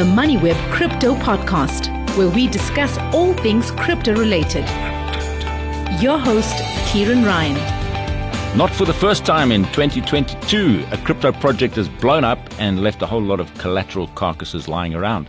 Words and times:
the 0.00 0.06
MoneyWeb 0.06 0.56
Crypto 0.72 1.14
Podcast, 1.14 1.90
where 2.16 2.30
we 2.30 2.48
discuss 2.48 2.96
all 3.12 3.34
things 3.34 3.70
crypto 3.72 4.14
related. 4.14 4.66
Your 6.00 6.16
host, 6.16 6.56
Kieran 6.86 7.22
Ryan. 7.22 8.56
Not 8.56 8.70
for 8.70 8.86
the 8.86 8.94
first 8.94 9.26
time 9.26 9.52
in 9.52 9.64
2022, 9.74 10.86
a 10.90 10.96
crypto 11.04 11.32
project 11.32 11.76
has 11.76 11.90
blown 11.90 12.24
up 12.24 12.38
and 12.58 12.82
left 12.82 13.02
a 13.02 13.06
whole 13.06 13.20
lot 13.20 13.40
of 13.40 13.52
collateral 13.58 14.06
carcasses 14.14 14.68
lying 14.68 14.94
around. 14.94 15.28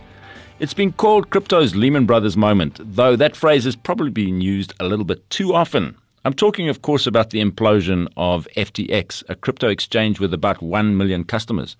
It's 0.58 0.72
been 0.72 0.92
called 0.92 1.28
crypto's 1.28 1.76
Lehman 1.76 2.06
Brothers 2.06 2.38
moment, 2.38 2.80
though 2.82 3.14
that 3.14 3.36
phrase 3.36 3.64
has 3.64 3.76
probably 3.76 4.08
been 4.08 4.40
used 4.40 4.72
a 4.80 4.86
little 4.86 5.04
bit 5.04 5.28
too 5.28 5.52
often. 5.52 5.98
I'm 6.24 6.32
talking, 6.32 6.70
of 6.70 6.80
course, 6.80 7.06
about 7.06 7.28
the 7.28 7.44
implosion 7.44 8.08
of 8.16 8.48
FTX, 8.56 9.22
a 9.28 9.34
crypto 9.34 9.68
exchange 9.68 10.18
with 10.18 10.32
about 10.32 10.62
1 10.62 10.96
million 10.96 11.24
customers. 11.24 11.76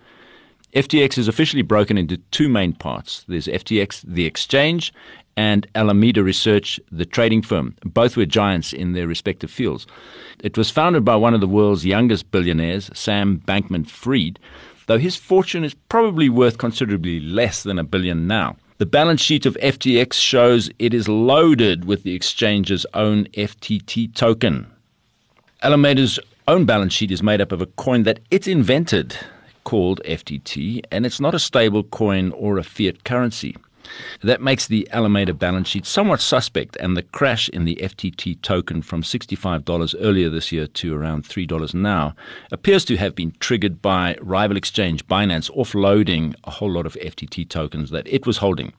FTX 0.75 1.19
is 1.19 1.29
officially 1.29 1.61
broken 1.61 1.99
into 1.99 2.17
two 2.31 2.49
main 2.49 2.73
parts. 2.73 3.27
There's 3.29 3.47
FTX, 3.47 4.05
the 4.07 4.25
exchange, 4.25 4.91
and 5.37 5.67
Alameda 5.75 6.23
Research, 6.23 6.81
the 6.91 7.05
trading 7.05 7.43
firm. 7.43 7.77
Both 7.85 8.17
were 8.17 8.25
giants 8.25 8.73
in 8.73 8.93
their 8.93 9.07
respective 9.07 9.51
fields. 9.51 9.87
It 10.43 10.57
was 10.57 10.71
founded 10.71 11.05
by 11.05 11.17
one 11.17 11.35
of 11.35 11.43
the 11.43 11.49
world's 11.49 11.85
youngest 11.85 12.31
billionaires, 12.31 12.91
Sam 12.95 13.43
Bankman 13.47 13.87
Fried, 13.87 14.39
though 14.87 14.97
his 14.97 15.15
fortune 15.15 15.63
is 15.63 15.75
probably 15.75 16.31
worth 16.31 16.57
considerably 16.57 17.21
less 17.21 17.65
than 17.65 17.79
a 17.79 17.85
billion 17.85 18.27
now. 18.27 18.57
The 18.79 18.87
balance 18.87 19.21
sheet 19.21 19.45
of 19.45 19.59
FTX 19.63 20.15
shows 20.15 20.71
it 20.79 20.95
is 20.95 21.07
loaded 21.07 21.85
with 21.85 22.03
the 22.03 22.15
exchange's 22.15 22.87
own 22.95 23.27
FTT 23.35 24.15
token. 24.15 24.73
Alameda's 25.63 26.19
own 26.49 26.65
balance 26.65 26.95
sheet 26.95 27.11
is 27.11 27.23
made 27.23 27.43
up 27.43 27.53
of 27.53 27.61
a 27.61 27.67
coin 27.67 28.05
that 28.05 28.21
it 28.31 28.49
invented 28.49 29.19
called 29.65 30.01
FTT, 30.05 30.83
and 30.91 31.07
it's 31.07 31.21
not 31.21 31.35
a 31.35 31.39
stable 31.39 31.83
coin 31.85 32.33
or 32.33 32.59
a 32.59 32.63
fiat 32.63 33.05
currency. 33.05 33.57
That 34.23 34.41
makes 34.41 34.67
the 34.67 34.89
Alameda 34.93 35.35
balance 35.35 35.69
sheet 35.69 35.87
somewhat 35.87 36.21
suspect, 36.21 36.77
and 36.77 36.97
the 36.97 37.03
crash 37.03 37.49
in 37.49 37.65
the 37.65 37.77
FTT 37.83 38.41
token 38.41 38.81
from 38.81 39.03
$65 39.03 39.95
earlier 40.01 40.31
this 40.31 40.53
year 40.53 40.67
to 40.67 40.95
around 40.95 41.25
$3 41.25 41.75
now 41.75 42.15
appears 42.51 42.85
to 42.87 42.97
have 42.97 43.15
been 43.15 43.35
triggered 43.41 43.83
by 43.83 44.17
rival 44.21 44.57
exchange 44.57 45.07
Binance 45.07 45.51
offloading 45.51 46.35
a 46.45 46.51
whole 46.51 46.71
lot 46.71 46.87
of 46.87 46.95
FTT 46.95 47.49
tokens 47.49 47.91
that 47.91 48.07
it 48.07 48.27
was 48.27 48.39
holding 48.39 48.73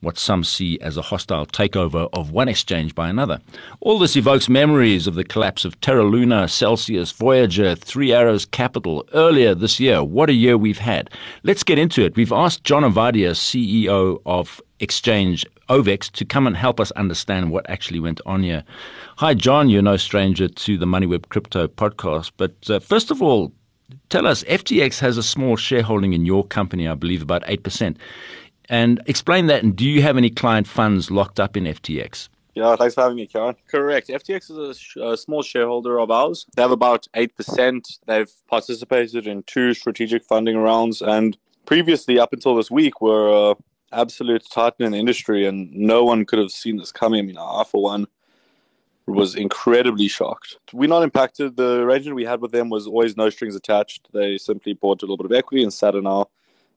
what 0.00 0.18
some 0.18 0.44
see 0.44 0.78
as 0.80 0.96
a 0.96 1.02
hostile 1.02 1.46
takeover 1.46 2.08
of 2.12 2.30
one 2.30 2.48
exchange 2.48 2.94
by 2.94 3.08
another. 3.08 3.40
All 3.80 3.98
this 3.98 4.16
evokes 4.16 4.48
memories 4.48 5.06
of 5.06 5.14
the 5.14 5.24
collapse 5.24 5.64
of 5.64 5.80
Terra 5.80 6.04
Luna, 6.04 6.48
Celsius, 6.48 7.12
Voyager, 7.12 7.74
Three 7.74 8.12
Arrows 8.12 8.44
Capital 8.44 9.06
earlier 9.14 9.54
this 9.54 9.80
year. 9.80 10.04
What 10.04 10.30
a 10.30 10.34
year 10.34 10.58
we've 10.58 10.78
had. 10.78 11.10
Let's 11.42 11.62
get 11.62 11.78
into 11.78 12.04
it. 12.04 12.16
We've 12.16 12.32
asked 12.32 12.64
John 12.64 12.82
Ovadia, 12.82 13.30
CEO 13.30 14.20
of 14.26 14.60
Exchange 14.80 15.46
OVEX, 15.68 16.10
to 16.12 16.24
come 16.24 16.46
and 16.46 16.56
help 16.56 16.78
us 16.78 16.90
understand 16.92 17.50
what 17.50 17.68
actually 17.68 18.00
went 18.00 18.20
on 18.26 18.42
here. 18.42 18.64
Hi, 19.16 19.34
John. 19.34 19.70
You're 19.70 19.82
no 19.82 19.96
stranger 19.96 20.46
to 20.48 20.78
the 20.78 20.86
MoneyWeb 20.86 21.30
Crypto 21.30 21.66
podcast. 21.66 22.32
But 22.36 22.54
uh, 22.68 22.80
first 22.80 23.10
of 23.10 23.22
all, 23.22 23.52
tell 24.10 24.26
us 24.26 24.44
FTX 24.44 25.00
has 25.00 25.16
a 25.16 25.22
small 25.22 25.56
shareholding 25.56 26.12
in 26.12 26.26
your 26.26 26.44
company, 26.44 26.86
I 26.86 26.94
believe 26.94 27.22
about 27.22 27.44
8%. 27.44 27.96
And 28.68 29.00
explain 29.06 29.46
that. 29.46 29.62
And 29.62 29.76
do 29.76 29.84
you 29.84 30.02
have 30.02 30.16
any 30.16 30.30
client 30.30 30.66
funds 30.66 31.10
locked 31.10 31.38
up 31.40 31.56
in 31.56 31.64
FTX? 31.64 32.28
Yeah, 32.54 32.74
thanks 32.76 32.94
for 32.94 33.02
having 33.02 33.16
me, 33.16 33.26
Karen. 33.26 33.54
Correct. 33.68 34.08
FTX 34.08 34.50
is 34.50 34.56
a, 34.56 34.74
sh- 34.74 34.96
a, 34.96 35.16
small 35.16 35.42
shareholder 35.42 36.00
of 36.00 36.10
ours. 36.10 36.46
They 36.56 36.62
have 36.62 36.70
about 36.70 37.06
8%. 37.14 37.98
They've 38.06 38.32
participated 38.48 39.26
in 39.26 39.42
two 39.42 39.74
strategic 39.74 40.24
funding 40.24 40.56
rounds. 40.56 41.02
And 41.02 41.36
previously, 41.66 42.18
up 42.18 42.32
until 42.32 42.56
this 42.56 42.70
week, 42.70 43.02
were 43.02 43.50
uh, 43.50 43.54
absolute 43.92 44.48
titan 44.50 44.86
in 44.86 44.92
the 44.92 44.98
industry. 44.98 45.44
And 45.44 45.70
no 45.70 46.02
one 46.02 46.24
could 46.24 46.38
have 46.38 46.50
seen 46.50 46.78
this 46.78 46.92
coming. 46.92 47.20
I 47.20 47.26
mean, 47.26 47.38
I, 47.38 47.62
for 47.70 47.82
one, 47.82 48.06
was 49.06 49.34
incredibly 49.34 50.08
shocked. 50.08 50.56
We're 50.72 50.88
not 50.88 51.02
impacted. 51.02 51.56
The 51.56 51.82
arrangement 51.82 52.16
we 52.16 52.24
had 52.24 52.40
with 52.40 52.52
them 52.52 52.70
was 52.70 52.86
always 52.86 53.18
no 53.18 53.30
strings 53.30 53.54
attached. 53.54 54.08
They 54.12 54.38
simply 54.38 54.72
bought 54.72 55.02
a 55.02 55.04
little 55.04 55.16
bit 55.16 55.26
of 55.26 55.32
equity 55.32 55.62
and 55.62 55.72
sat 55.72 55.94
in 55.94 56.06
our 56.06 56.26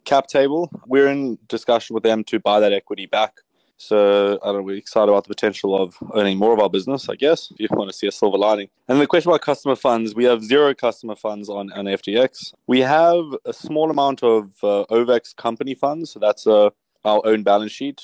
cap 0.06 0.28
table. 0.28 0.72
We're 0.88 1.08
in 1.08 1.38
discussion 1.48 1.94
with 1.94 2.04
them 2.04 2.24
to 2.26 2.40
buy 2.40 2.60
that 2.60 2.74
equity 2.74 3.06
back. 3.06 3.38
So 3.78 4.38
I 4.44 4.48
don't 4.48 4.58
know, 4.58 4.62
we're 4.64 4.76
excited 4.76 5.10
about 5.10 5.24
the 5.24 5.30
potential 5.30 5.82
of 5.82 5.96
owning 6.12 6.38
more 6.38 6.52
of 6.52 6.60
our 6.60 6.70
business, 6.70 7.08
I 7.08 7.16
guess, 7.16 7.50
if 7.58 7.72
you 7.72 7.78
want 7.78 7.90
to 7.90 7.98
see 7.98 8.08
a 8.08 8.12
silver 8.12 8.38
lining. 8.38 8.68
And 8.90 9.00
the 9.00 9.08
question 9.08 9.32
about 9.32 9.42
customer 9.42 9.78
funds, 9.78 10.14
we 10.14 10.26
have 10.26 10.44
zero 10.44 10.74
customer 10.74 11.16
funds 11.16 11.48
on, 11.48 11.72
on 11.72 11.86
FTX. 11.86 12.54
We 12.68 12.82
have 12.82 13.24
a 13.46 13.54
small 13.54 13.90
amount 13.90 14.22
of 14.22 14.52
uh, 14.62 14.84
OVEX 14.92 15.34
company 15.38 15.76
funds. 15.76 16.12
So 16.12 16.20
that's 16.20 16.46
uh, 16.46 16.72
our 17.06 17.22
own 17.24 17.44
balance 17.44 17.72
sheet. 17.72 18.02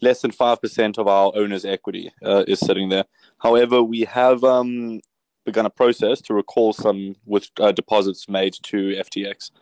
Less 0.00 0.22
than 0.22 0.32
5% 0.32 0.98
of 0.98 1.06
our 1.06 1.30
owner's 1.36 1.64
equity 1.64 2.12
uh, 2.24 2.42
is 2.48 2.58
sitting 2.58 2.88
there. 2.88 3.04
However, 3.38 3.80
we 3.80 4.00
have 4.00 4.42
um, 4.42 5.00
begun 5.44 5.66
a 5.66 5.70
process 5.70 6.20
to 6.22 6.34
recall 6.34 6.72
some 6.72 7.14
with 7.24 7.48
uh, 7.60 7.70
deposits 7.70 8.28
made 8.28 8.54
to 8.64 8.96
FTX 8.96 9.52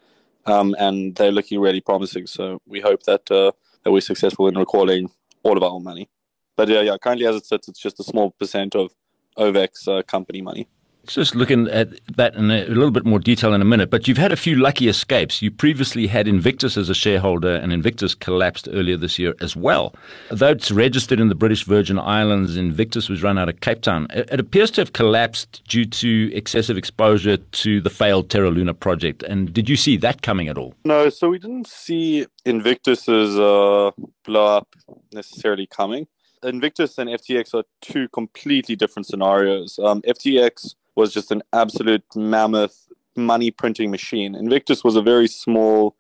um, 0.47 0.75
and 0.79 1.15
they're 1.17 1.33
looking 1.33 1.61
really 1.61 1.81
promising. 1.81 2.27
So 2.27 2.61
we 2.67 2.81
hope 2.81 3.03
that 3.05 3.31
uh, 3.31 3.53
that 3.85 3.93
we're 3.93 4.01
successful 4.01 4.49
in 4.49 4.59
recalling 4.59 5.11
all 5.43 5.57
of 5.57 5.63
our 5.63 5.81
money. 5.81 6.09
But 6.57 6.69
yeah, 6.69 6.83
yeah, 6.83 6.97
currently 6.99 7.27
as 7.27 7.37
it 7.37 7.47
sits, 7.47 7.69
it's 7.69 7.81
just 7.81 8.01
a 8.01 8.05
small 8.05 8.33
percent 8.33 8.75
of 8.75 8.93
OVEX 9.39 9.89
uh, 9.89 10.03
company 10.03 10.43
money 10.43 10.69
just 11.07 11.35
looking 11.35 11.69
at 11.69 11.89
that 12.17 12.35
in 12.35 12.51
a, 12.51 12.65
little 12.67 12.91
bit 12.91 13.05
more 13.05 13.19
detail 13.19 13.53
in 13.55 13.61
a 13.61 13.65
minute, 13.65 13.91
but 13.91 14.07
you've 14.07 14.19
had 14.19 14.33
a 14.33 14.37
few 14.37 14.57
lucky 14.57 14.89
escapes. 14.89 15.43
You 15.43 15.51
previously 15.51 16.07
had 16.07 16.29
Invictus 16.29 16.77
as 16.77 16.89
a 16.89 16.95
shareholder, 16.95 17.57
and 17.57 17.73
Invictus 17.73 18.15
collapsed 18.15 18.69
earlier 18.73 18.97
this 18.97 19.19
year 19.19 19.35
as 19.41 19.57
well. 19.57 19.95
Though 20.31 20.51
it's 20.51 20.71
registered 20.71 21.21
in 21.21 21.29
the 21.29 21.35
British 21.35 21.65
Virgin 21.65 21.99
Islands, 21.99 22.57
Invictus 22.57 23.09
was 23.09 23.23
run 23.23 23.39
out 23.39 23.49
of 23.49 23.61
Cape 23.61 23.83
Town. 23.83 24.07
It, 24.11 24.41
appears 24.41 24.71
to 24.73 24.81
have 24.81 24.93
collapsed 24.93 25.63
due 25.69 25.85
to 25.85 26.35
excessive 26.35 26.77
exposure 26.77 27.37
to 27.37 27.81
the 27.81 27.91
failed 27.91 28.31
Terra 28.31 28.51
Luna 28.51 28.75
project. 28.75 29.23
And 29.23 29.53
did 29.53 29.69
you 29.69 29.77
see 29.77 29.97
that 29.99 30.23
coming 30.23 30.49
at 30.49 30.57
all? 30.57 30.75
No, 30.85 31.09
so 31.11 31.29
we 31.29 31.39
didn't 31.39 31.67
see 31.67 32.27
Invictus's 32.45 33.39
uh, 33.39 33.91
blow 34.25 34.57
up 34.57 34.69
necessarily 35.13 35.67
coming. 35.67 36.07
Invictus 36.43 36.97
and 36.99 37.11
FTX 37.11 37.55
are 37.55 37.65
two 37.83 38.09
completely 38.09 38.75
different 38.77 39.07
scenarios. 39.07 39.79
Um, 39.83 40.01
FTX 40.03 40.75
was 41.01 41.13
just 41.13 41.33
an 41.33 41.43
absolute 41.53 42.05
mammoth 42.15 42.77
money 43.17 43.51
printing 43.51 43.91
machine. 43.91 44.35
Invictus 44.35 44.85
was 44.85 44.97
a 44.97 45.03
very 45.03 45.27
small 45.27 45.97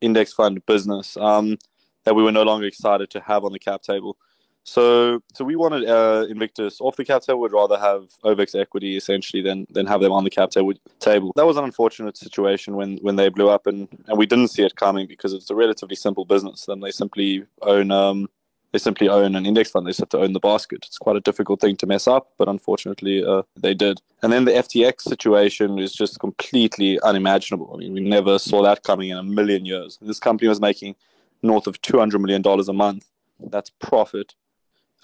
index 0.00 0.32
fund 0.32 0.64
business 0.66 1.16
um, 1.16 1.58
that 2.04 2.14
we 2.14 2.22
were 2.22 2.32
no 2.32 2.42
longer 2.42 2.66
excited 2.66 3.08
to 3.10 3.20
have 3.20 3.44
on 3.44 3.52
the 3.52 3.58
cap 3.58 3.82
table. 3.82 4.16
So, 4.64 5.20
so 5.34 5.44
we 5.44 5.56
wanted 5.56 5.88
uh, 5.88 6.26
Invictus 6.28 6.80
off 6.80 6.96
the 6.96 7.04
cap 7.04 7.22
table. 7.22 7.40
We'd 7.40 7.52
rather 7.52 7.78
have 7.78 8.02
OVEX 8.24 8.60
equity 8.60 8.96
essentially 8.96 9.42
than 9.42 9.66
than 9.70 9.86
have 9.86 10.00
them 10.00 10.12
on 10.12 10.22
the 10.22 10.30
cap 10.30 10.50
table. 10.50 11.32
That 11.34 11.46
was 11.46 11.56
an 11.56 11.64
unfortunate 11.64 12.16
situation 12.16 12.76
when 12.76 12.98
when 12.98 13.16
they 13.16 13.28
blew 13.28 13.48
up, 13.48 13.66
and 13.66 13.88
and 14.06 14.16
we 14.16 14.26
didn't 14.26 14.48
see 14.48 14.62
it 14.62 14.76
coming 14.76 15.08
because 15.08 15.32
it's 15.32 15.50
a 15.50 15.56
relatively 15.56 15.96
simple 15.96 16.24
business. 16.24 16.66
Then 16.66 16.78
they 16.78 16.92
simply 16.92 17.44
own 17.62 17.90
um, 17.90 18.28
they 18.72 18.78
simply 18.78 19.08
own 19.08 19.36
an 19.36 19.44
index 19.44 19.70
fund. 19.70 19.86
They 19.86 19.90
just 19.90 20.00
have 20.00 20.08
to 20.10 20.18
own 20.18 20.32
the 20.32 20.40
basket. 20.40 20.84
It's 20.86 20.98
quite 20.98 21.16
a 21.16 21.20
difficult 21.20 21.60
thing 21.60 21.76
to 21.76 21.86
mess 21.86 22.08
up, 22.08 22.32
but 22.38 22.48
unfortunately, 22.48 23.24
uh, 23.24 23.42
they 23.56 23.74
did. 23.74 24.00
And 24.22 24.32
then 24.32 24.46
the 24.46 24.52
FTX 24.52 25.02
situation 25.02 25.78
is 25.78 25.92
just 25.92 26.18
completely 26.18 26.98
unimaginable. 27.00 27.70
I 27.74 27.76
mean, 27.76 27.92
we 27.92 28.00
never 28.00 28.38
saw 28.38 28.62
that 28.62 28.82
coming 28.82 29.10
in 29.10 29.18
a 29.18 29.22
million 29.22 29.66
years. 29.66 29.98
This 30.00 30.18
company 30.18 30.48
was 30.48 30.60
making 30.60 30.96
north 31.42 31.66
of 31.66 31.82
$200 31.82 32.18
million 32.20 32.42
a 32.46 32.72
month. 32.72 33.06
That's 33.38 33.70
profit. 33.70 34.34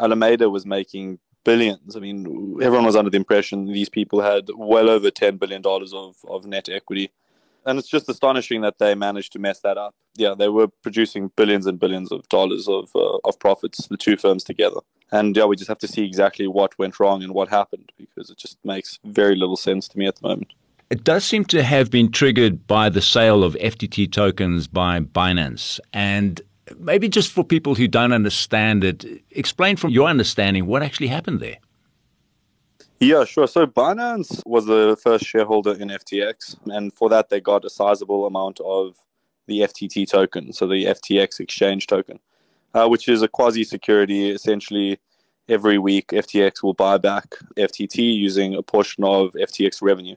Alameda 0.00 0.48
was 0.48 0.64
making 0.64 1.18
billions. 1.44 1.94
I 1.94 2.00
mean, 2.00 2.58
everyone 2.62 2.86
was 2.86 2.96
under 2.96 3.10
the 3.10 3.16
impression 3.16 3.66
these 3.66 3.88
people 3.88 4.22
had 4.22 4.48
well 4.56 4.88
over 4.88 5.10
$10 5.10 5.38
billion 5.38 5.62
of, 5.66 6.16
of 6.26 6.46
net 6.46 6.68
equity 6.68 7.10
and 7.66 7.78
it's 7.78 7.88
just 7.88 8.08
astonishing 8.08 8.60
that 8.62 8.78
they 8.78 8.94
managed 8.94 9.32
to 9.32 9.38
mess 9.38 9.60
that 9.60 9.78
up. 9.78 9.94
Yeah, 10.16 10.34
they 10.36 10.48
were 10.48 10.68
producing 10.68 11.30
billions 11.36 11.66
and 11.66 11.78
billions 11.78 12.10
of 12.12 12.28
dollars 12.28 12.68
of 12.68 12.90
uh, 12.94 13.18
of 13.24 13.38
profits, 13.38 13.86
the 13.86 13.96
two 13.96 14.16
firms 14.16 14.44
together. 14.44 14.80
And 15.10 15.36
yeah, 15.36 15.44
we 15.46 15.56
just 15.56 15.68
have 15.68 15.78
to 15.78 15.88
see 15.88 16.04
exactly 16.04 16.46
what 16.46 16.78
went 16.78 17.00
wrong 17.00 17.22
and 17.22 17.32
what 17.32 17.48
happened 17.48 17.92
because 17.96 18.30
it 18.30 18.36
just 18.36 18.58
makes 18.64 18.98
very 19.04 19.36
little 19.36 19.56
sense 19.56 19.88
to 19.88 19.98
me 19.98 20.06
at 20.06 20.16
the 20.16 20.28
moment. 20.28 20.52
It 20.90 21.04
does 21.04 21.24
seem 21.24 21.44
to 21.46 21.62
have 21.62 21.90
been 21.90 22.10
triggered 22.10 22.66
by 22.66 22.88
the 22.88 23.02
sale 23.02 23.44
of 23.44 23.54
FTT 23.54 24.10
tokens 24.10 24.66
by 24.66 25.00
Binance. 25.00 25.80
And 25.92 26.40
maybe 26.78 27.08
just 27.08 27.30
for 27.30 27.44
people 27.44 27.74
who 27.74 27.88
don't 27.88 28.12
understand 28.12 28.84
it, 28.84 29.04
explain 29.30 29.76
from 29.76 29.90
your 29.90 30.08
understanding 30.08 30.66
what 30.66 30.82
actually 30.82 31.08
happened 31.08 31.40
there. 31.40 31.56
Yeah, 33.00 33.24
sure. 33.24 33.46
So 33.46 33.66
Binance 33.66 34.44
was 34.44 34.66
the 34.66 34.96
first 35.00 35.24
shareholder 35.24 35.72
in 35.72 35.88
FTX, 35.88 36.56
and 36.66 36.92
for 36.92 37.08
that 37.10 37.28
they 37.28 37.40
got 37.40 37.64
a 37.64 37.70
sizable 37.70 38.26
amount 38.26 38.58
of 38.60 38.96
the 39.46 39.60
FTT 39.60 40.08
token, 40.08 40.52
so 40.52 40.66
the 40.66 40.84
FTX 40.84 41.38
exchange 41.40 41.86
token, 41.86 42.18
uh, 42.74 42.88
which 42.88 43.08
is 43.08 43.22
a 43.22 43.28
quasi 43.28 43.62
security. 43.64 44.30
Essentially, 44.30 44.98
every 45.48 45.78
week 45.78 46.08
FTX 46.08 46.62
will 46.62 46.74
buy 46.74 46.98
back 46.98 47.36
FTT 47.56 47.98
using 48.16 48.54
a 48.54 48.62
portion 48.62 49.04
of 49.04 49.30
FTX 49.32 49.80
revenue, 49.80 50.16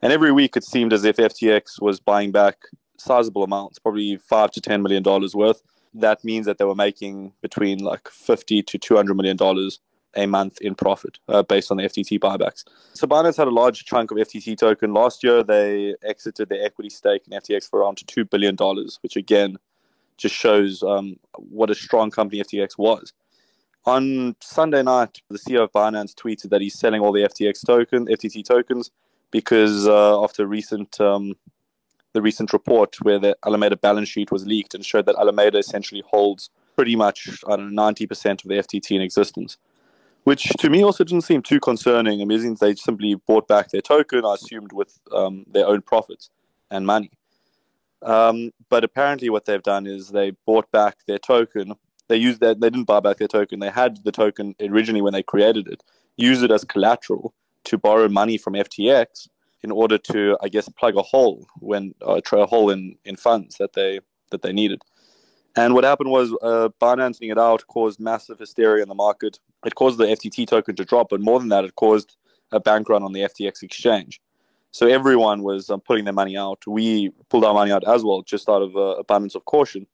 and 0.00 0.12
every 0.12 0.32
week 0.32 0.56
it 0.56 0.64
seemed 0.64 0.92
as 0.94 1.04
if 1.04 1.16
FTX 1.18 1.82
was 1.82 2.00
buying 2.00 2.32
back 2.32 2.56
sizable 2.96 3.42
amounts, 3.44 3.78
probably 3.78 4.16
five 4.16 4.50
to 4.52 4.60
ten 4.60 4.82
million 4.82 5.02
dollars 5.02 5.34
worth. 5.34 5.62
that 5.94 6.24
means 6.24 6.46
that 6.46 6.56
they 6.56 6.64
were 6.64 6.74
making 6.74 7.34
between 7.42 7.78
like 7.80 8.08
50 8.08 8.62
to 8.62 8.78
200 8.78 9.14
million 9.14 9.36
dollars 9.36 9.80
a 10.16 10.26
month 10.26 10.60
in 10.60 10.74
profit 10.74 11.18
uh, 11.28 11.42
based 11.42 11.70
on 11.70 11.76
the 11.76 11.84
FTT 11.84 12.18
buybacks. 12.18 12.64
So 12.92 13.06
Binance 13.06 13.36
had 13.36 13.48
a 13.48 13.50
large 13.50 13.84
chunk 13.84 14.10
of 14.10 14.18
FTT 14.18 14.56
token. 14.58 14.92
Last 14.92 15.22
year, 15.24 15.42
they 15.42 15.94
exited 16.02 16.48
their 16.48 16.64
equity 16.64 16.90
stake 16.90 17.22
in 17.30 17.38
FTX 17.38 17.68
for 17.68 17.80
around 17.80 17.98
$2 17.98 18.28
billion, 18.28 18.56
which 19.00 19.16
again 19.16 19.56
just 20.16 20.34
shows 20.34 20.82
um, 20.82 21.16
what 21.36 21.70
a 21.70 21.74
strong 21.74 22.10
company 22.10 22.42
FTX 22.42 22.78
was. 22.78 23.12
On 23.84 24.36
Sunday 24.40 24.82
night, 24.82 25.20
the 25.28 25.38
CEO 25.38 25.64
of 25.64 25.72
Binance 25.72 26.14
tweeted 26.14 26.50
that 26.50 26.60
he's 26.60 26.78
selling 26.78 27.00
all 27.00 27.12
the 27.12 27.22
FTX 27.22 27.66
token, 27.66 28.06
FTT 28.06 28.44
tokens, 28.44 28.90
because 29.32 29.88
uh, 29.88 30.22
after 30.22 30.46
recent 30.46 31.00
um, 31.00 31.34
the 32.12 32.22
recent 32.22 32.52
report 32.52 32.94
where 33.02 33.18
the 33.18 33.36
Alameda 33.44 33.76
balance 33.76 34.08
sheet 34.08 34.30
was 34.30 34.46
leaked 34.46 34.74
and 34.74 34.84
showed 34.84 35.06
that 35.06 35.16
Alameda 35.18 35.58
essentially 35.58 36.02
holds 36.06 36.50
pretty 36.76 36.94
much 36.94 37.42
I 37.46 37.56
don't 37.56 37.74
know 37.74 37.82
ninety 37.82 38.06
percent 38.06 38.44
of 38.44 38.48
the 38.48 38.56
FTT 38.56 38.94
in 38.94 39.02
existence 39.02 39.56
which 40.24 40.44
to 40.58 40.70
me 40.70 40.82
also 40.82 41.04
didn't 41.04 41.24
seem 41.24 41.42
too 41.42 41.60
concerning. 41.60 42.20
I 42.20 42.24
mean, 42.24 42.56
they 42.60 42.74
simply 42.74 43.14
bought 43.14 43.48
back 43.48 43.70
their 43.70 43.80
token, 43.80 44.24
I 44.24 44.34
assumed, 44.34 44.72
with 44.72 44.98
um, 45.12 45.44
their 45.50 45.66
own 45.66 45.82
profits 45.82 46.30
and 46.70 46.86
money. 46.86 47.10
Um, 48.02 48.50
but 48.68 48.84
apparently, 48.84 49.30
what 49.30 49.44
they've 49.44 49.62
done 49.62 49.86
is 49.86 50.08
they 50.08 50.32
bought 50.46 50.70
back 50.70 50.98
their 51.06 51.18
token. 51.18 51.74
They 52.08 52.16
used 52.16 52.40
that. 52.40 52.60
They 52.60 52.70
didn't 52.70 52.84
buy 52.84 53.00
back 53.00 53.18
their 53.18 53.28
token. 53.28 53.60
They 53.60 53.70
had 53.70 54.02
the 54.04 54.12
token 54.12 54.54
originally 54.60 55.02
when 55.02 55.12
they 55.12 55.22
created 55.22 55.68
it, 55.68 55.82
used 56.16 56.42
it 56.42 56.50
as 56.50 56.64
collateral 56.64 57.32
to 57.64 57.78
borrow 57.78 58.08
money 58.08 58.38
from 58.38 58.54
FTX 58.54 59.28
in 59.62 59.70
order 59.70 59.96
to, 59.96 60.36
I 60.42 60.48
guess, 60.48 60.68
plug 60.68 60.96
a 60.96 61.02
hole 61.02 61.46
when 61.60 61.94
uh, 62.04 62.20
a 62.32 62.46
hole 62.46 62.70
in, 62.70 62.96
in 63.04 63.16
funds 63.16 63.56
that 63.58 63.74
they 63.74 64.00
that 64.30 64.42
they 64.42 64.52
needed. 64.52 64.82
And 65.54 65.74
what 65.74 65.84
happened 65.84 66.10
was 66.10 66.32
uh, 66.42 66.70
Binance 66.80 67.18
it 67.20 67.38
out 67.38 67.66
caused 67.66 68.00
massive 68.00 68.38
hysteria 68.38 68.82
in 68.82 68.88
the 68.88 68.94
market. 68.94 69.38
It 69.66 69.74
caused 69.74 69.98
the 69.98 70.06
FTT 70.06 70.46
token 70.46 70.76
to 70.76 70.84
drop, 70.84 71.08
but 71.10 71.20
more 71.20 71.38
than 71.38 71.50
that, 71.50 71.64
it 71.64 71.74
caused 71.76 72.16
a 72.52 72.60
bank 72.60 72.88
run 72.88 73.02
on 73.02 73.12
the 73.12 73.20
FTX 73.20 73.62
exchange. 73.62 74.20
So 74.70 74.86
everyone 74.86 75.42
was 75.42 75.68
um, 75.68 75.80
putting 75.80 76.04
their 76.04 76.14
money 76.14 76.36
out. 76.36 76.62
We 76.66 77.10
pulled 77.28 77.44
our 77.44 77.52
money 77.52 77.70
out 77.70 77.86
as 77.86 78.02
well, 78.02 78.22
just 78.22 78.48
out 78.48 78.62
of 78.62 78.74
uh, 78.74 78.96
abundance 78.98 79.34
of 79.34 79.44
caution, 79.44 79.86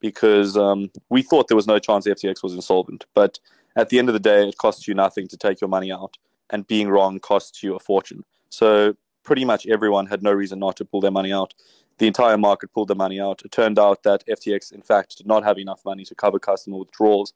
because 0.00 0.56
um, 0.58 0.90
we 1.08 1.22
thought 1.22 1.48
there 1.48 1.56
was 1.56 1.66
no 1.66 1.78
chance 1.78 2.04
the 2.04 2.10
FTX 2.10 2.42
was 2.42 2.52
insolvent. 2.52 3.06
But 3.14 3.38
at 3.76 3.88
the 3.88 3.98
end 3.98 4.10
of 4.10 4.12
the 4.12 4.20
day, 4.20 4.46
it 4.46 4.58
costs 4.58 4.86
you 4.86 4.94
nothing 4.94 5.26
to 5.28 5.36
take 5.38 5.60
your 5.60 5.68
money 5.68 5.90
out, 5.90 6.18
and 6.50 6.66
being 6.66 6.90
wrong 6.90 7.18
costs 7.18 7.62
you 7.62 7.74
a 7.74 7.80
fortune. 7.80 8.24
So 8.50 8.94
pretty 9.26 9.44
much 9.44 9.66
everyone 9.66 10.06
had 10.06 10.22
no 10.22 10.32
reason 10.32 10.58
not 10.58 10.76
to 10.76 10.84
pull 10.84 11.02
their 11.02 11.10
money 11.10 11.32
out 11.32 11.52
the 11.98 12.06
entire 12.06 12.36
market 12.36 12.72
pulled 12.72 12.88
the 12.88 12.94
money 12.94 13.20
out. 13.20 13.42
It 13.44 13.52
turned 13.52 13.78
out 13.78 14.02
that 14.02 14.26
FTX, 14.26 14.72
in 14.72 14.82
fact, 14.82 15.16
did 15.16 15.26
not 15.26 15.44
have 15.44 15.58
enough 15.58 15.84
money 15.84 16.04
to 16.04 16.14
cover 16.14 16.38
customer 16.38 16.78
withdrawals. 16.78 17.32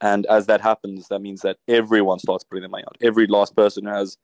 And 0.00 0.26
as 0.26 0.46
that 0.46 0.60
happens, 0.60 1.08
that 1.08 1.20
means 1.20 1.40
that 1.40 1.58
everyone 1.68 2.18
starts 2.18 2.44
putting 2.44 2.62
their 2.62 2.68
money 2.68 2.84
out. 2.86 2.98
Every 3.00 3.26
last 3.26 3.56
person 3.56 3.84
who 3.84 3.90
has 3.90 4.18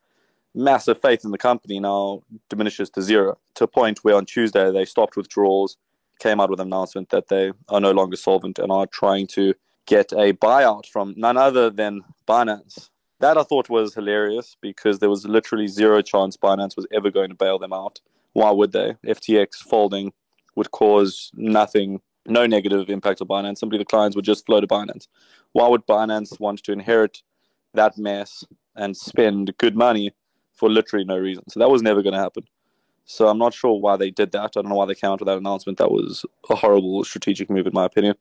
massive 0.55 1.01
faith 1.01 1.25
in 1.25 1.31
the 1.31 1.39
company 1.39 1.81
now 1.81 2.23
diminishes 2.49 2.91
to 2.91 3.03
zero, 3.03 3.39
to 3.55 3.65
a 3.65 3.69
point 3.69 4.01
where 4.03 4.17
on 4.17 4.27
Tuesday 4.27 4.71
they 4.71 4.85
stopped 4.85 5.17
withdrawals, 5.17 5.77
came 6.19 6.41
out 6.41 6.51
with 6.51 6.61
an 6.61 6.67
announcement 6.67 7.09
that 7.11 7.29
they 7.29 7.53
are 7.69 7.81
no 7.81 7.93
longer 7.93 8.17
solvent 8.17 8.59
and 8.59 8.71
are 8.71 8.87
trying 8.87 9.27
to 9.27 9.55
get 9.87 10.13
a 10.13 10.35
buyout 10.35 10.87
from 10.87 11.15
none 11.17 11.39
other 11.39 11.71
than 11.71 12.03
Binance. 12.29 12.91
That 13.21 13.39
I 13.39 13.43
thought 13.43 13.69
was 13.69 13.95
hilarious 13.95 14.57
because 14.61 14.99
there 14.99 15.11
was 15.11 15.25
literally 15.27 15.69
zero 15.69 16.03
chance 16.03 16.37
Binance 16.37 16.77
was 16.77 16.87
ever 16.93 17.11
going 17.11 17.29
to 17.29 17.35
bail 17.35 17.59
them 17.59 17.73
out 17.73 18.01
why 18.33 18.51
would 18.51 18.73
they? 18.73 18.97
FTX 19.07 19.57
folding 19.57 20.13
would 20.57 20.71
cause 20.71 21.31
nothing, 21.35 22.01
no 22.27 22.47
negative 22.47 22.89
impact 22.89 23.21
on 23.21 23.29
Binance. 23.29 23.59
Simply 23.59 23.79
the 23.79 23.85
clients 23.85 24.17
would 24.17 24.25
just 24.25 24.47
flow 24.47 24.61
to 24.61 24.67
Binance. 24.67 25.07
Why 25.53 25.69
would 25.69 25.87
Binance 25.87 26.39
want 26.39 26.63
to 26.65 26.73
inherit 26.73 27.23
that 27.75 27.99
mess 27.99 28.45
and 28.77 28.97
spend 28.97 29.57
good 29.59 29.77
money 29.77 30.13
for 30.55 30.71
literally 30.71 31.05
no 31.05 31.17
reason? 31.17 31.45
So 31.49 31.61
that 31.61 31.71
was 31.71 31.83
never 31.83 32.03
going 32.03 32.15
to 32.15 32.21
happen. 32.21 32.45
So 33.05 33.27
I'm 33.29 33.39
not 33.39 33.55
sure 33.55 33.81
why 33.81 33.97
they 33.97 34.11
did 34.11 34.31
that. 34.33 34.43
I 34.57 34.61
don't 34.61 34.69
know 34.69 34.77
why 34.77 34.87
they 34.87 34.95
came 34.95 35.11
out 35.11 35.21
with 35.21 35.27
that 35.27 35.39
announcement. 35.39 35.79
That 35.79 35.91
was 35.91 36.25
a 36.49 36.55
horrible 36.55 37.03
strategic 37.03 37.51
move, 37.51 37.67
in 37.67 37.73
my 37.75 37.87
opinion. 37.87 38.15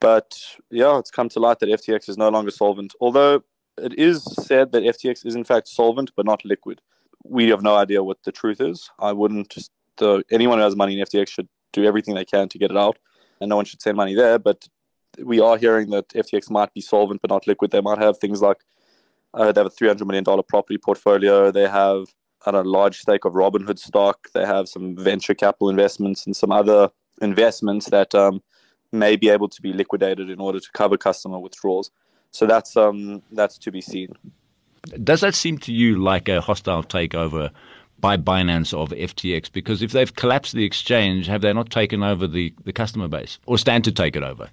But 0.00 0.38
yeah, 0.70 0.98
it's 0.98 1.10
come 1.10 1.30
to 1.30 1.40
light 1.40 1.60
that 1.60 1.70
FTX 1.70 2.10
is 2.10 2.18
no 2.18 2.28
longer 2.28 2.50
solvent. 2.50 2.92
Although 3.00 3.42
it 3.78 3.98
is 3.98 4.22
said 4.24 4.72
that 4.72 4.82
FTX 4.82 5.26
is 5.26 5.34
in 5.34 5.44
fact 5.44 5.68
solvent 5.68 6.12
but 6.16 6.26
not 6.26 6.44
liquid 6.44 6.80
we 7.24 7.48
have 7.48 7.62
no 7.62 7.74
idea 7.74 8.02
what 8.02 8.22
the 8.24 8.32
truth 8.32 8.60
is. 8.60 8.90
I 8.98 9.12
wouldn't 9.12 9.48
just 9.48 9.72
anyone 10.30 10.58
who 10.58 10.64
has 10.64 10.76
money 10.76 10.98
in 10.98 11.04
FTX 11.04 11.28
should 11.28 11.48
do 11.72 11.84
everything 11.84 12.14
they 12.14 12.24
can 12.24 12.48
to 12.50 12.58
get 12.58 12.70
it 12.70 12.76
out, 12.76 12.98
and 13.40 13.48
no 13.48 13.56
one 13.56 13.64
should 13.64 13.82
send 13.82 13.96
money 13.96 14.14
there. 14.14 14.38
But 14.38 14.68
we 15.22 15.40
are 15.40 15.56
hearing 15.56 15.90
that 15.90 16.08
FTX 16.10 16.50
might 16.50 16.72
be 16.74 16.80
solvent 16.80 17.22
but 17.22 17.30
not 17.30 17.46
liquid. 17.46 17.70
They 17.70 17.80
might 17.80 17.98
have 17.98 18.18
things 18.18 18.42
like 18.42 18.58
uh, 19.32 19.52
they 19.52 19.60
have 19.60 19.66
a 19.66 19.70
three 19.70 19.88
hundred 19.88 20.06
million 20.06 20.24
dollar 20.24 20.42
property 20.42 20.78
portfolio. 20.78 21.50
They 21.50 21.68
have 21.68 22.06
a 22.46 22.62
large 22.62 22.98
stake 22.98 23.24
of 23.24 23.32
Robinhood 23.32 23.78
stock. 23.78 24.28
They 24.34 24.44
have 24.44 24.68
some 24.68 24.96
venture 24.96 25.34
capital 25.34 25.70
investments 25.70 26.26
and 26.26 26.36
some 26.36 26.52
other 26.52 26.90
investments 27.22 27.86
that 27.86 28.14
um, 28.14 28.42
may 28.92 29.16
be 29.16 29.30
able 29.30 29.48
to 29.48 29.62
be 29.62 29.72
liquidated 29.72 30.28
in 30.28 30.40
order 30.40 30.60
to 30.60 30.68
cover 30.74 30.98
customer 30.98 31.38
withdrawals. 31.38 31.90
So 32.34 32.46
that's 32.46 32.76
um, 32.76 33.22
that's 33.30 33.58
to 33.58 33.70
be 33.70 33.80
seen. 33.80 34.08
Does 35.04 35.20
that 35.20 35.36
seem 35.36 35.56
to 35.58 35.72
you 35.72 36.02
like 36.02 36.28
a 36.28 36.40
hostile 36.40 36.82
takeover 36.82 37.50
by 38.00 38.16
Binance 38.16 38.74
of 38.74 38.90
FTX? 38.90 39.52
Because 39.52 39.82
if 39.82 39.92
they've 39.92 40.12
collapsed 40.14 40.52
the 40.52 40.64
exchange, 40.64 41.28
have 41.28 41.42
they 41.42 41.52
not 41.52 41.70
taken 41.70 42.02
over 42.02 42.26
the, 42.26 42.52
the 42.64 42.72
customer 42.72 43.06
base 43.06 43.38
or 43.46 43.56
stand 43.56 43.84
to 43.84 43.92
take 43.92 44.16
it 44.16 44.24
over? 44.24 44.50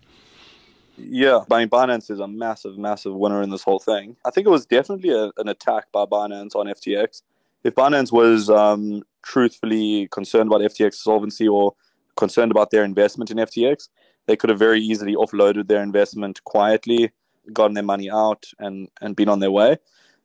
Yeah, 0.96 1.40
I 1.50 1.60
mean, 1.60 1.70
Binance 1.70 2.12
is 2.12 2.20
a 2.20 2.28
massive, 2.28 2.78
massive 2.78 3.16
winner 3.16 3.42
in 3.42 3.50
this 3.50 3.64
whole 3.64 3.80
thing. 3.80 4.16
I 4.24 4.30
think 4.30 4.46
it 4.46 4.52
was 4.52 4.68
definitely 4.68 5.10
a, 5.10 5.32
an 5.38 5.48
attack 5.48 5.92
by 5.92 6.06
Binance 6.06 6.56
on 6.56 6.68
FTX. 6.68 7.24
If 7.64 7.74
Binance 7.74 8.12
was 8.12 8.48
um, 8.52 9.02
truthfully 9.24 10.08
concerned 10.12 10.48
about 10.48 10.62
FTX 10.62 10.94
solvency 10.94 11.48
or 11.48 11.74
concerned 12.16 12.52
about 12.52 12.70
their 12.70 12.84
investment 12.84 13.32
in 13.32 13.38
FTX, 13.38 13.90
they 14.28 14.36
could 14.36 14.52
have 14.52 14.60
very 14.60 14.82
easily 14.82 15.16
offloaded 15.16 15.68
their 15.68 15.82
investment 15.82 16.44
quietly, 16.44 17.12
gotten 17.54 17.74
their 17.74 17.84
money 17.84 18.10
out, 18.10 18.46
and, 18.60 18.90
and 19.02 19.16
been 19.16 19.30
on 19.30 19.40
their 19.40 19.52
way 19.52 19.78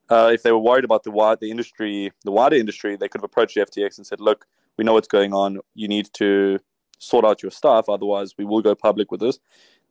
uh, 0.08 0.30
if 0.32 0.42
they 0.42 0.52
were 0.52 0.58
worried 0.58 0.84
about 0.84 1.04
the 1.04 1.10
wide, 1.10 1.40
the 1.40 1.50
industry, 1.50 2.12
the 2.25 2.30
wider 2.30 2.56
industry, 2.56 2.96
they 2.96 3.08
could 3.08 3.20
have 3.20 3.25
approached 3.25 3.54
the 3.54 3.62
FTX 3.62 3.99
and 3.99 4.06
said, 4.06 4.20
"Look, 4.20 4.46
we 4.76 4.85
know 4.85 4.92
what's 4.92 5.08
going 5.08 5.32
on. 5.32 5.58
You 5.75 5.88
need 5.88 6.11
to 6.14 6.58
sort 6.99 7.25
out 7.25 7.42
your 7.42 7.50
stuff. 7.50 7.88
Otherwise, 7.88 8.35
we 8.38 8.44
will 8.44 8.62
go 8.62 8.75
public 8.75 9.11
with 9.11 9.20
this." 9.20 9.38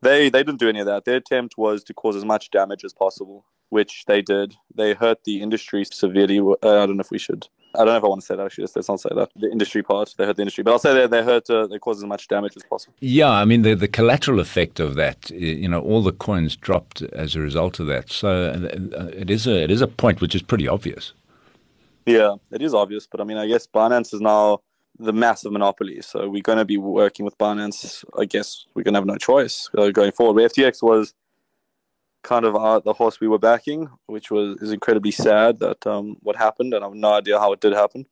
They 0.01 0.29
they 0.29 0.43
didn't 0.43 0.59
do 0.59 0.69
any 0.69 0.79
of 0.79 0.85
that. 0.85 1.05
Their 1.05 1.17
attempt 1.17 1.57
was 1.57 1.83
to 1.85 1.93
cause 1.93 2.15
as 2.15 2.25
much 2.25 2.51
damage 2.51 2.85
as 2.85 2.93
possible, 2.93 3.45
which 3.69 4.05
they 4.07 4.21
did. 4.21 4.55
They 4.73 4.93
hurt 4.93 5.23
the 5.25 5.41
industry 5.41 5.83
severely. 5.85 6.39
I 6.39 6.85
don't 6.85 6.97
know 6.97 7.01
if 7.01 7.11
we 7.11 7.19
should 7.19 7.47
I 7.75 7.85
don't 7.85 7.87
know 7.87 7.97
if 7.97 8.03
I 8.03 8.07
want 8.07 8.21
to 8.21 8.25
say 8.27 8.35
that 8.35 8.45
actually. 8.45 8.67
Let's 8.75 8.89
not 8.89 8.99
say 8.99 9.09
that. 9.15 9.29
The 9.35 9.51
industry 9.51 9.83
part, 9.83 10.13
they 10.17 10.25
hurt 10.25 10.35
the 10.35 10.41
industry, 10.41 10.63
but 10.63 10.71
I'll 10.71 10.79
say 10.79 10.93
they 10.93 11.07
they 11.07 11.23
hurt. 11.23 11.49
Uh, 11.49 11.67
they 11.67 11.79
cause 11.79 11.97
as 11.97 12.05
much 12.05 12.27
damage 12.27 12.53
as 12.55 12.63
possible. 12.63 12.95
Yeah, 12.99 13.29
I 13.29 13.45
mean 13.45 13.61
the 13.61 13.75
the 13.75 13.87
collateral 13.87 14.39
effect 14.39 14.79
of 14.79 14.95
that. 14.95 15.29
You 15.31 15.67
know, 15.67 15.81
all 15.81 16.01
the 16.01 16.11
coins 16.11 16.55
dropped 16.55 17.01
as 17.01 17.35
a 17.35 17.39
result 17.39 17.79
of 17.79 17.87
that. 17.87 18.11
So 18.11 18.29
uh, 18.29 19.11
it 19.13 19.29
is 19.29 19.47
a 19.47 19.63
it 19.63 19.71
is 19.71 19.81
a 19.81 19.87
point 19.87 20.21
which 20.21 20.35
is 20.35 20.41
pretty 20.41 20.67
obvious. 20.67 21.13
Yeah, 22.05 22.35
it 22.51 22.61
is 22.61 22.73
obvious, 22.73 23.07
but 23.07 23.19
I 23.19 23.23
mean, 23.23 23.37
I 23.37 23.47
guess 23.47 23.65
Binance 23.65 24.13
is 24.13 24.21
now 24.21 24.61
the 24.99 25.13
massive 25.13 25.51
monopoly. 25.51 26.01
So 26.01 26.29
we're 26.29 26.41
going 26.41 26.59
to 26.59 26.65
be 26.65 26.77
working 26.77 27.25
with 27.25 27.37
Binance. 27.37 28.05
I 28.17 28.25
guess 28.25 28.65
we're 28.73 28.83
going 28.83 28.93
to 28.93 28.99
have 28.99 29.07
no 29.07 29.17
choice 29.17 29.69
uh, 29.77 29.89
going 29.89 30.11
forward. 30.11 30.35
Where 30.35 30.47
FTX 30.47 30.83
was 30.83 31.13
kind 32.25 32.43
of 32.43 32.55
uh, 32.55 32.79
the 32.79 32.93
horse 32.93 33.19
we 33.19 33.27
were 33.27 33.39
backing, 33.39 33.89
which 34.07 34.29
was 34.31 34.57
is 34.61 34.71
incredibly 34.71 35.11
sad 35.11 35.59
that 35.59 35.87
um, 35.87 36.17
what 36.21 36.35
happened, 36.35 36.73
and 36.73 36.83
I 36.83 36.87
have 36.87 36.95
no 36.95 37.13
idea 37.13 37.39
how 37.39 37.53
it 37.53 37.61
did 37.61 37.73
happen. 37.73 38.05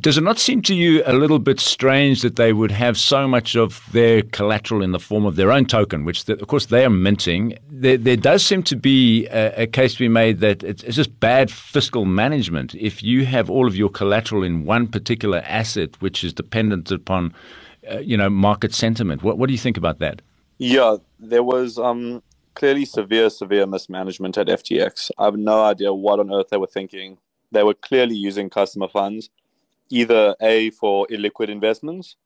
Does 0.00 0.18
it 0.18 0.24
not 0.24 0.38
seem 0.40 0.60
to 0.62 0.74
you 0.74 1.02
a 1.06 1.12
little 1.12 1.38
bit 1.38 1.60
strange 1.60 2.22
that 2.22 2.34
they 2.34 2.52
would 2.52 2.72
have 2.72 2.98
so 2.98 3.28
much 3.28 3.54
of 3.54 3.80
their 3.92 4.22
collateral 4.22 4.82
in 4.82 4.90
the 4.90 4.98
form 4.98 5.24
of 5.24 5.36
their 5.36 5.52
own 5.52 5.66
token, 5.66 6.04
which, 6.04 6.24
the, 6.24 6.34
of 6.34 6.48
course, 6.48 6.66
they 6.66 6.84
are 6.84 6.90
minting? 6.90 7.56
There, 7.70 7.96
there 7.96 8.16
does 8.16 8.44
seem 8.44 8.64
to 8.64 8.76
be 8.76 9.26
a, 9.26 9.62
a, 9.62 9.66
case 9.68 9.92
to 9.92 10.00
be 10.00 10.08
made 10.08 10.40
that 10.40 10.64
it's, 10.64 10.82
it's 10.82 10.96
just 10.96 11.20
bad 11.20 11.48
fiscal 11.48 12.04
management. 12.04 12.74
If 12.74 13.04
you 13.04 13.24
have 13.26 13.48
all 13.50 13.68
of 13.68 13.76
your 13.76 13.88
collateral 13.88 14.42
in 14.42 14.64
one 14.64 14.88
particular 14.88 15.42
asset, 15.46 15.90
which 16.00 16.24
is 16.24 16.32
dependent 16.32 16.90
upon, 16.90 17.32
uh, 17.90 17.98
you 17.98 18.16
know, 18.16 18.28
market 18.28 18.74
sentiment, 18.74 19.22
what, 19.22 19.38
what 19.38 19.46
do 19.46 19.52
you 19.52 19.60
think 19.60 19.76
about 19.76 20.00
that? 20.00 20.22
Yeah, 20.58 20.96
there 21.20 21.44
was 21.44 21.78
um, 21.78 22.20
clearly 22.54 22.84
severe, 22.84 23.30
severe 23.30 23.66
mismanagement 23.66 24.38
at 24.38 24.48
FTX. 24.48 25.10
I 25.18 25.26
have 25.26 25.36
no 25.36 25.62
idea 25.64 25.92
what 25.92 26.20
on 26.20 26.32
earth 26.32 26.48
they 26.50 26.56
were 26.56 26.66
thinking. 26.66 27.18
They 27.52 27.62
were 27.62 27.74
clearly 27.74 28.14
using 28.14 28.50
customer 28.50 28.88
funds, 28.88 29.30
either 29.90 30.34
A, 30.40 30.70
for 30.70 31.06
illiquid 31.08 31.48
investments, 31.48 32.16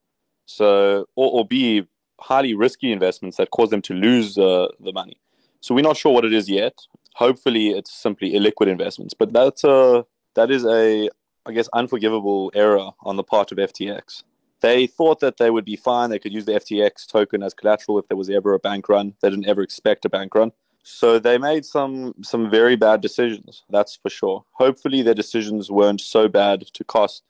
so 0.47 1.07
or, 1.15 1.31
or 1.33 1.47
B, 1.47 1.87
highly 2.21 2.55
risky 2.55 2.93
investments 2.93 3.37
that 3.37 3.51
cause 3.51 3.71
them 3.71 3.83
to 3.83 3.95
lose 3.95 4.39
uh, 4.39 4.69
the 4.81 4.93
money. 4.93 5.19
So 5.61 5.75
we're 5.75 5.83
not 5.83 5.97
sure 5.97 6.13
what 6.13 6.25
it 6.25 6.33
is 6.33 6.49
yet. 6.49 6.75
Hopefully, 7.15 7.71
it's 7.71 7.93
simply 7.93 8.33
illiquid 8.33 8.69
investments, 8.69 9.15
but 9.15 9.33
that's 9.33 9.65
a 9.65 10.05
that 10.35 10.51
is 10.51 10.65
a 10.65 11.09
I 11.45 11.53
guess 11.53 11.69
unforgivable 11.73 12.53
error 12.55 12.91
on 13.01 13.17
the 13.17 13.25
part 13.25 13.53
of 13.53 13.59
FTX. 13.59 14.23
They 14.63 14.87
thought 14.87 15.21
that 15.21 15.37
they 15.37 15.51
would 15.51 15.65
be 15.65 15.77
fine. 15.77 16.11
They 16.11 16.21
could 16.21 16.33
use 16.33 16.45
the 16.45 16.53
FTX 16.53 17.07
token 17.07 17.43
as 17.43 17.53
collateral 17.53 17.99
if 17.99 18.07
there 18.09 18.17
was 18.17 18.31
ever 18.31 18.55
a 18.55 18.61
bank 18.61 18.89
run. 18.89 19.15
They 19.21 19.29
didn't 19.29 19.49
ever 19.49 19.61
expect 19.61 20.05
a 20.05 20.09
bank 20.09 20.35
run. 20.35 20.53
So 20.85 21.19
they 21.19 21.37
made 21.39 21.65
some 21.65 22.15
some 22.23 22.51
very 22.51 22.77
bad 22.77 23.01
decisions, 23.01 23.65
that's 23.71 23.97
for 23.97 24.11
sure. 24.11 24.45
Hopefully 24.53 25.03
their 25.03 25.15
decisions 25.15 25.71
weren't 25.71 26.01
so 26.01 26.29
bad 26.29 26.67
to 26.75 26.85
cost 26.85 27.23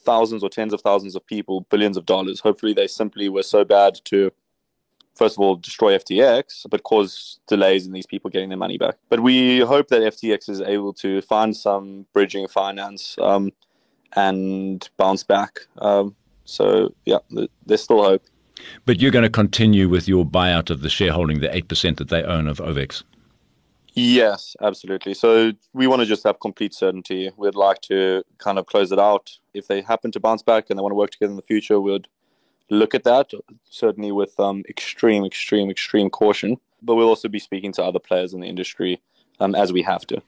thousands 0.00 0.42
or 0.42 0.48
tens 0.48 0.72
of 0.72 0.80
thousands 0.80 1.14
of 1.14 1.24
people 1.26 1.66
billions 1.70 1.96
of 1.96 2.06
dollars. 2.06 2.40
Hopefully 2.40 2.72
they 2.72 2.88
simply 2.88 3.28
were 3.28 3.44
so 3.44 3.64
bad 3.64 4.00
to 4.06 4.32
first 5.14 5.36
of 5.36 5.40
all 5.40 5.56
destroy 5.56 5.96
FTX, 5.96 6.66
but 6.70 6.82
cause 6.82 7.38
delays 7.46 7.86
in 7.86 7.92
these 7.92 8.06
people 8.06 8.30
getting 8.30 8.48
their 8.48 8.58
money 8.58 8.78
back. 8.78 8.96
But 9.08 9.20
we 9.20 9.60
hope 9.60 9.88
that 9.88 10.02
FTX 10.02 10.48
is 10.48 10.60
able 10.60 10.92
to 10.94 11.20
find 11.22 11.56
some 11.56 12.06
bridging 12.12 12.48
finance 12.48 13.16
um, 13.20 13.52
and 14.16 14.88
bounce 14.96 15.22
back. 15.22 15.60
Um, 15.78 16.16
so 16.52 16.94
yeah, 17.04 17.18
there's 17.66 17.82
still 17.82 18.02
hope. 18.02 18.22
But 18.84 19.00
you're 19.00 19.10
going 19.10 19.24
to 19.24 19.30
continue 19.30 19.88
with 19.88 20.06
your 20.06 20.24
buyout 20.24 20.70
of 20.70 20.82
the 20.82 20.90
shareholding, 20.90 21.40
the 21.40 21.48
8% 21.48 21.96
that 21.96 22.08
they 22.08 22.22
own 22.22 22.46
of 22.46 22.58
OVEX? 22.58 23.02
Yes, 23.94 24.56
absolutely. 24.60 25.14
So 25.14 25.52
we 25.72 25.86
want 25.86 26.00
to 26.00 26.06
just 26.06 26.24
have 26.24 26.40
complete 26.40 26.72
certainty. 26.74 27.30
We'd 27.36 27.54
like 27.54 27.80
to 27.82 28.22
kind 28.38 28.58
of 28.58 28.66
close 28.66 28.92
it 28.92 28.98
out. 28.98 29.32
If 29.52 29.66
they 29.66 29.82
happen 29.82 30.12
to 30.12 30.20
bounce 30.20 30.42
back 30.42 30.66
and 30.70 30.78
they 30.78 30.82
want 30.82 30.92
to 30.92 30.96
work 30.96 31.10
together 31.10 31.30
in 31.30 31.36
the 31.36 31.42
future, 31.42 31.80
we'd 31.80 32.08
look 32.70 32.94
at 32.94 33.04
that, 33.04 33.32
certainly 33.68 34.12
with 34.12 34.38
um, 34.40 34.62
extreme, 34.68 35.24
extreme, 35.24 35.70
extreme 35.70 36.08
caution. 36.08 36.56
But 36.80 36.94
we'll 36.94 37.08
also 37.08 37.28
be 37.28 37.38
speaking 37.38 37.72
to 37.72 37.84
other 37.84 37.98
players 37.98 38.32
in 38.32 38.40
the 38.40 38.48
industry 38.48 39.00
um, 39.40 39.54
as 39.54 39.72
we 39.72 39.82
have 39.82 40.06
to. 40.06 40.22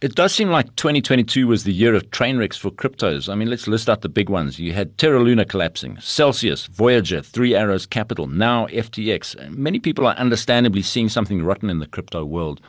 It 0.00 0.14
does 0.14 0.34
seem 0.34 0.48
like 0.48 0.74
2022 0.76 1.46
was 1.46 1.64
the 1.64 1.74
year 1.74 1.94
of 1.94 2.10
train 2.10 2.38
wrecks 2.38 2.56
for 2.56 2.70
cryptos. 2.70 3.30
I 3.30 3.34
mean, 3.34 3.50
let's 3.50 3.68
list 3.68 3.86
out 3.90 4.00
the 4.00 4.08
big 4.08 4.30
ones. 4.30 4.58
You 4.58 4.72
had 4.72 4.96
Terra 4.96 5.20
Luna 5.20 5.44
collapsing, 5.44 5.98
Celsius, 6.00 6.64
Voyager, 6.68 7.20
Three 7.20 7.54
Arrows 7.54 7.84
Capital, 7.84 8.26
now 8.26 8.66
FTX. 8.68 9.50
Many 9.50 9.78
people 9.78 10.06
are 10.06 10.14
understandably 10.14 10.80
seeing 10.80 11.10
something 11.10 11.42
rotten 11.42 11.68
in 11.68 11.80
the 11.80 11.86
crypto 11.86 12.24
world. 12.24 12.62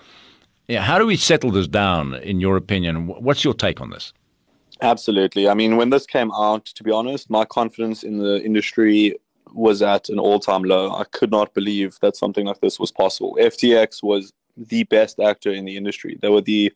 Yeah, 0.67 0.81
how 0.81 0.99
do 0.99 1.05
we 1.05 1.15
settle 1.15 1.51
this 1.51 1.69
down, 1.69 2.15
in 2.15 2.41
your 2.41 2.57
opinion? 2.57 3.07
What's 3.07 3.45
your 3.45 3.53
take 3.53 3.79
on 3.79 3.91
this? 3.91 4.11
Absolutely. 4.81 5.47
I 5.47 5.53
mean, 5.53 5.77
when 5.77 5.89
this 5.89 6.05
came 6.05 6.33
out, 6.33 6.65
to 6.65 6.83
be 6.83 6.91
honest, 6.91 7.29
my 7.29 7.45
confidence 7.45 8.03
in 8.03 8.17
the 8.17 8.43
industry 8.43 9.15
was 9.53 9.81
at 9.81 10.09
an 10.09 10.19
all 10.19 10.41
time 10.41 10.63
low. 10.63 10.93
I 10.93 11.05
could 11.05 11.31
not 11.31 11.53
believe 11.53 11.97
that 12.01 12.17
something 12.17 12.45
like 12.45 12.59
this 12.59 12.77
was 12.77 12.91
possible. 12.91 13.37
FTX 13.39 14.03
was 14.03 14.33
the 14.57 14.83
best 14.83 15.17
actor 15.17 15.53
in 15.53 15.63
the 15.63 15.77
industry. 15.77 16.17
They 16.21 16.27
were 16.27 16.41
the 16.41 16.73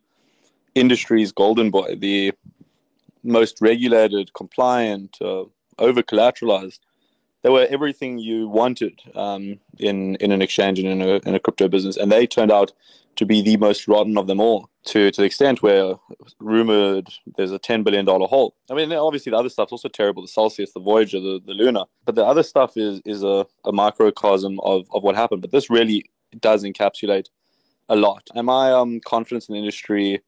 industry's 0.76 1.32
golden 1.32 1.70
boy, 1.70 1.96
the 1.96 2.32
most 3.24 3.60
regulated, 3.60 4.32
compliant, 4.34 5.16
uh, 5.20 5.44
over 5.78 6.02
collateralized. 6.02 6.80
They 7.42 7.50
were 7.50 7.66
everything 7.68 8.18
you 8.18 8.48
wanted 8.48 9.00
um, 9.14 9.58
in 9.78 10.16
in 10.16 10.32
an 10.32 10.42
exchange 10.42 10.78
and 10.78 10.88
in 10.88 11.00
a, 11.02 11.20
in 11.28 11.34
a 11.34 11.40
crypto 11.40 11.68
business, 11.68 11.96
and 11.96 12.10
they 12.10 12.26
turned 12.26 12.52
out 12.52 12.72
to 13.16 13.24
be 13.24 13.40
the 13.40 13.56
most 13.56 13.88
rotten 13.88 14.18
of 14.18 14.26
them 14.26 14.40
all. 14.40 14.68
To 14.86 15.10
to 15.10 15.20
the 15.20 15.26
extent 15.26 15.62
where 15.62 15.94
rumored 16.38 17.08
there's 17.36 17.52
a 17.52 17.58
ten 17.58 17.82
billion 17.82 18.04
dollar 18.04 18.26
hole. 18.26 18.54
I 18.70 18.74
mean, 18.74 18.92
obviously 18.92 19.30
the 19.30 19.38
other 19.38 19.48
stuff's 19.48 19.72
also 19.72 19.88
terrible: 19.88 20.22
the 20.22 20.28
Celsius, 20.28 20.72
the 20.72 20.80
Voyager, 20.80 21.20
the, 21.20 21.40
the 21.44 21.54
Luna. 21.54 21.84
But 22.04 22.14
the 22.14 22.24
other 22.24 22.42
stuff 22.42 22.76
is 22.76 23.00
is 23.04 23.22
a, 23.22 23.46
a 23.64 23.72
microcosm 23.72 24.60
of, 24.60 24.86
of 24.92 25.02
what 25.02 25.14
happened. 25.14 25.40
But 25.40 25.52
this 25.52 25.70
really 25.70 26.04
does 26.40 26.64
encapsulate 26.64 27.28
a 27.88 27.96
lot. 27.96 28.28
Am 28.34 28.48
I 28.48 28.72
um, 28.72 29.00
confidence 29.00 29.48
in 29.48 29.52
the 29.54 29.60
industry 29.60 30.20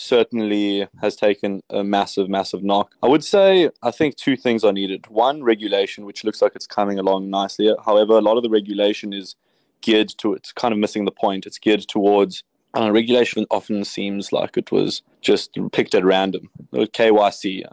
certainly 0.00 0.88
has 1.00 1.16
taken 1.16 1.62
a 1.70 1.84
massive, 1.84 2.28
massive 2.28 2.62
knock. 2.62 2.94
I 3.02 3.08
would 3.08 3.24
say 3.24 3.70
I 3.82 3.90
think 3.90 4.16
two 4.16 4.36
things 4.36 4.64
are 4.64 4.72
needed. 4.72 5.06
One, 5.08 5.42
regulation, 5.42 6.04
which 6.04 6.24
looks 6.24 6.42
like 6.42 6.52
it's 6.54 6.66
coming 6.66 6.98
along 6.98 7.30
nicely. 7.30 7.74
However, 7.84 8.14
a 8.14 8.20
lot 8.20 8.36
of 8.36 8.42
the 8.42 8.50
regulation 8.50 9.12
is 9.12 9.36
geared 9.80 10.10
to 10.18 10.34
it's 10.34 10.52
kind 10.52 10.72
of 10.72 10.78
missing 10.78 11.04
the 11.04 11.10
point. 11.10 11.46
It's 11.46 11.58
geared 11.58 11.80
towards 11.80 12.44
uh, 12.76 12.90
regulation 12.92 13.46
often 13.50 13.84
seems 13.84 14.32
like 14.32 14.56
it 14.56 14.70
was 14.70 15.02
just 15.20 15.58
picked 15.72 15.94
at 15.94 16.04
random. 16.04 16.50
KYC, 16.72 17.64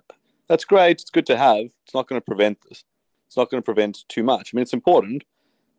that's 0.47 0.65
great. 0.65 1.01
It's 1.01 1.11
good 1.11 1.27
to 1.27 1.37
have. 1.37 1.65
It's 1.83 1.93
not 1.93 2.07
going 2.07 2.19
to 2.19 2.25
prevent 2.25 2.59
this. 2.67 2.83
It's 3.27 3.37
not 3.37 3.51
going 3.51 3.61
to 3.61 3.65
prevent 3.65 4.05
too 4.07 4.23
much. 4.23 4.51
I 4.53 4.55
mean, 4.55 4.63
it's 4.63 4.73
important, 4.73 5.23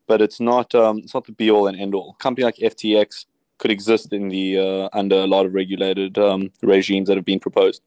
but 0.07 0.21
it's 0.21 0.39
not. 0.39 0.75
Um, 0.75 0.99
it's 0.99 1.15
not 1.15 1.25
the 1.25 1.33
be 1.33 1.51
all 1.51 1.67
and 1.67 1.79
end 1.79 1.95
all. 1.95 2.15
A 2.19 2.23
company 2.23 2.45
like 2.45 2.57
FTX 2.57 3.27
could 3.59 3.71
exist 3.71 4.13
in 4.13 4.29
the 4.29 4.59
uh, 4.59 4.89
under 4.93 5.17
a 5.17 5.27
lot 5.27 5.47
of 5.47 5.55
regulated 5.55 6.19
um, 6.19 6.51
regimes 6.63 7.09
that 7.09 7.17
have 7.17 7.25
been 7.25 7.41
proposed. 7.41 7.83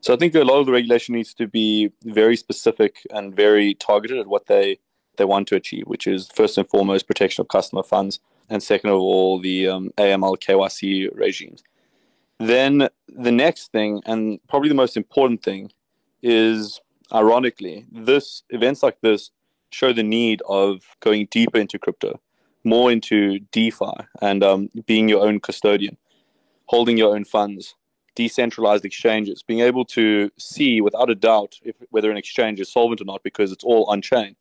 So 0.00 0.14
I 0.14 0.16
think 0.16 0.34
a 0.34 0.44
lot 0.44 0.60
of 0.60 0.66
the 0.66 0.72
regulation 0.72 1.14
needs 1.14 1.34
to 1.34 1.46
be 1.46 1.92
very 2.04 2.36
specific 2.36 3.06
and 3.12 3.34
very 3.36 3.74
targeted 3.74 4.18
at 4.18 4.26
what 4.26 4.46
they 4.46 4.78
they 5.16 5.24
want 5.24 5.48
to 5.48 5.56
achieve, 5.56 5.84
which 5.86 6.06
is 6.06 6.28
first 6.28 6.56
and 6.56 6.68
foremost 6.68 7.06
protection 7.06 7.42
of 7.42 7.48
customer 7.48 7.82
funds, 7.82 8.20
and 8.48 8.62
second 8.62 8.90
of 8.90 8.96
all 8.96 9.38
the 9.38 9.68
um, 9.68 9.90
AML 9.98 10.38
KYC 10.38 11.14
regimes. 11.14 11.62
Then 12.38 12.88
the 13.08 13.32
next 13.32 13.70
thing, 13.70 14.00
and 14.06 14.40
probably 14.48 14.70
the 14.70 14.74
most 14.74 14.96
important 14.96 15.42
thing, 15.42 15.70
is 16.22 16.80
ironically, 17.12 17.84
this 17.92 18.42
events 18.48 18.82
like 18.82 18.98
this 19.02 19.30
show 19.70 19.92
the 19.92 20.02
need 20.02 20.42
of 20.48 20.82
going 21.00 21.28
deeper 21.30 21.58
into 21.58 21.78
crypto 21.78 22.18
more 22.64 22.90
into 22.90 23.38
DeFi 23.52 23.92
and 24.20 24.42
um, 24.42 24.70
being 24.86 25.08
your 25.08 25.24
own 25.26 25.40
custodian, 25.40 25.96
holding 26.66 26.98
your 26.98 27.14
own 27.14 27.24
funds, 27.24 27.74
decentralized 28.14 28.84
exchanges, 28.84 29.42
being 29.42 29.60
able 29.60 29.84
to 29.84 30.30
see 30.38 30.80
without 30.80 31.10
a 31.10 31.14
doubt 31.14 31.56
if, 31.62 31.76
whether 31.90 32.10
an 32.10 32.16
exchange 32.16 32.60
is 32.60 32.70
solvent 32.70 33.00
or 33.00 33.04
not 33.04 33.22
because 33.22 33.52
it's 33.52 33.64
all 33.64 33.84
on 33.86 34.02
chain. 34.02 34.36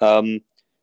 Um, 0.00 0.40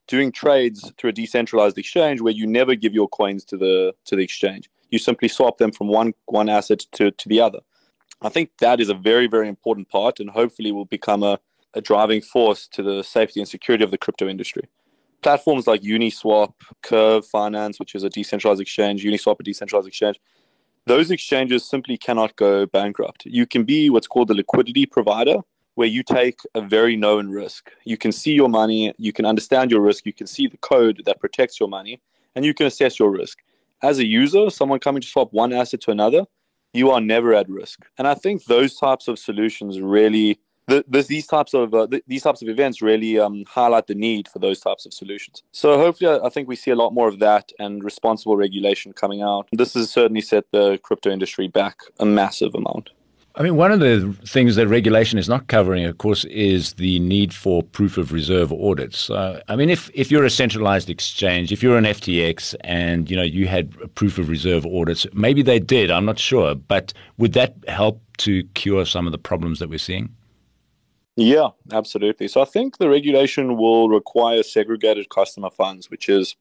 doing 0.07 0.31
trades 0.31 0.91
through 0.97 1.11
a 1.11 1.13
decentralized 1.13 1.77
exchange 1.77 2.19
where 2.19 2.33
you 2.33 2.45
never 2.45 2.75
give 2.75 2.93
your 2.93 3.07
coins 3.07 3.45
to 3.45 3.57
the 3.57 3.93
to 4.05 4.15
the 4.15 4.23
exchange. 4.23 4.69
You 4.89 4.99
simply 4.99 5.27
swap 5.27 5.57
them 5.57 5.71
from 5.71 5.87
one 5.87 6.13
one 6.25 6.49
asset 6.49 6.79
to, 6.93 7.11
to 7.11 7.29
the 7.29 7.39
other. 7.39 7.59
I 8.21 8.29
think 8.29 8.51
that 8.59 8.79
is 8.79 8.89
a 8.89 8.93
very, 8.93 9.27
very 9.27 9.47
important 9.47 9.89
part 9.89 10.19
and 10.19 10.29
hopefully 10.29 10.71
will 10.71 10.85
become 10.85 11.23
a, 11.23 11.39
a 11.73 11.81
driving 11.81 12.21
force 12.21 12.67
to 12.69 12.81
the 12.81 13.03
safety 13.03 13.41
and 13.41 13.49
security 13.49 13.83
of 13.83 13.91
the 13.91 13.97
crypto 13.97 14.27
industry 14.29 14.69
platforms 15.23 15.65
like 15.65 15.81
Uniswap, 15.81 16.53
Curve 16.81 17.25
Finance, 17.25 17.79
which 17.79 17.95
is 17.95 18.03
a 18.03 18.09
decentralized 18.09 18.61
exchange, 18.61 19.03
Uniswap, 19.03 19.39
a 19.39 19.43
decentralized 19.43 19.87
exchange, 19.87 20.19
those 20.85 21.11
exchanges 21.11 21.63
simply 21.63 21.97
cannot 21.97 22.35
go 22.35 22.65
bankrupt. 22.65 23.25
You 23.25 23.45
can 23.47 23.63
be 23.63 23.89
what's 23.89 24.07
called 24.07 24.29
a 24.29 24.33
liquidity 24.33 24.85
provider, 24.85 25.37
where 25.75 25.87
you 25.87 26.03
take 26.03 26.39
a 26.53 26.61
very 26.61 26.95
known 26.95 27.29
risk. 27.29 27.71
You 27.85 27.97
can 27.97 28.11
see 28.11 28.33
your 28.33 28.49
money, 28.49 28.93
you 28.97 29.13
can 29.13 29.25
understand 29.25 29.71
your 29.71 29.81
risk, 29.81 30.05
you 30.05 30.13
can 30.13 30.27
see 30.27 30.45
the 30.47 30.57
code 30.57 31.01
that 31.05 31.19
protects 31.19 31.59
your 31.59 31.69
money, 31.69 32.01
and 32.35 32.45
you 32.45 32.53
can 32.53 32.67
assess 32.67 32.99
your 32.99 33.09
risk. 33.09 33.39
As 33.81 33.97
a 33.99 34.05
user, 34.05 34.49
someone 34.49 34.79
coming 34.79 35.01
to 35.01 35.07
swap 35.07 35.31
one 35.31 35.51
asset 35.53 35.81
to 35.81 35.91
another, 35.91 36.25
you 36.73 36.91
are 36.91 37.01
never 37.01 37.33
at 37.33 37.49
risk. 37.49 37.85
And 37.97 38.07
I 38.07 38.13
think 38.13 38.45
those 38.45 38.75
types 38.75 39.07
of 39.07 39.17
solutions 39.17 39.79
really 39.79 40.39
the, 40.67 40.83
these 41.07 41.27
types 41.27 41.53
of 41.53 41.73
uh, 41.73 41.87
th- 41.87 42.03
these 42.07 42.23
types 42.23 42.41
of 42.41 42.49
events 42.49 42.81
really 42.81 43.19
um, 43.19 43.43
highlight 43.47 43.87
the 43.87 43.95
need 43.95 44.27
for 44.27 44.39
those 44.39 44.59
types 44.59 44.85
of 44.85 44.93
solutions. 44.93 45.43
So 45.51 45.77
hopefully, 45.77 46.09
I, 46.09 46.27
I 46.27 46.29
think 46.29 46.47
we 46.47 46.55
see 46.55 46.71
a 46.71 46.75
lot 46.75 46.93
more 46.93 47.07
of 47.07 47.19
that 47.19 47.51
and 47.59 47.83
responsible 47.83 48.37
regulation 48.37 48.93
coming 48.93 49.21
out. 49.21 49.47
This 49.51 49.73
has 49.73 49.89
certainly 49.89 50.21
set 50.21 50.45
the 50.51 50.79
crypto 50.83 51.11
industry 51.11 51.47
back 51.47 51.79
a 51.99 52.05
massive 52.05 52.55
amount. 52.55 52.89
I 53.35 53.41
mean, 53.41 53.55
one 53.55 53.71
of 53.71 53.79
the 53.79 54.15
things 54.27 54.55
that 54.57 54.67
regulation 54.67 55.17
is 55.17 55.27
not 55.27 55.47
covering, 55.47 55.85
of 55.85 55.97
course, 55.97 56.23
is 56.25 56.73
the 56.73 56.99
need 56.99 57.33
for 57.33 57.63
proof 57.63 57.97
of 57.97 58.11
reserve 58.11 58.53
audits. 58.53 59.09
Uh, 59.09 59.41
I 59.47 59.55
mean, 59.55 59.71
if, 59.71 59.89
if 59.95 60.11
you're 60.11 60.23
a 60.23 60.29
centralized 60.29 60.87
exchange, 60.87 61.51
if 61.51 61.63
you're 61.63 61.77
an 61.77 61.85
FTX 61.85 62.53
and, 62.61 63.09
you 63.09 63.17
know, 63.17 63.23
you 63.23 63.47
had 63.47 63.73
proof 63.95 64.19
of 64.19 64.29
reserve 64.29 64.67
audits, 64.67 65.07
maybe 65.13 65.41
they 65.41 65.57
did, 65.57 65.89
I'm 65.89 66.05
not 66.05 66.19
sure, 66.19 66.53
but 66.53 66.93
would 67.17 67.33
that 67.33 67.55
help 67.67 67.99
to 68.19 68.43
cure 68.53 68.85
some 68.85 69.07
of 69.07 69.11
the 69.11 69.17
problems 69.17 69.57
that 69.57 69.69
we're 69.69 69.79
seeing? 69.79 70.13
Yeah, 71.15 71.49
absolutely. 71.71 72.27
So 72.27 72.41
I 72.41 72.45
think 72.45 72.77
the 72.77 72.89
regulation 72.89 73.57
will 73.57 73.87
require 73.87 74.41
segregated 74.41 75.09
customer 75.09 75.51
funds, 75.51 75.91
which 75.91 76.09
is 76.09 76.35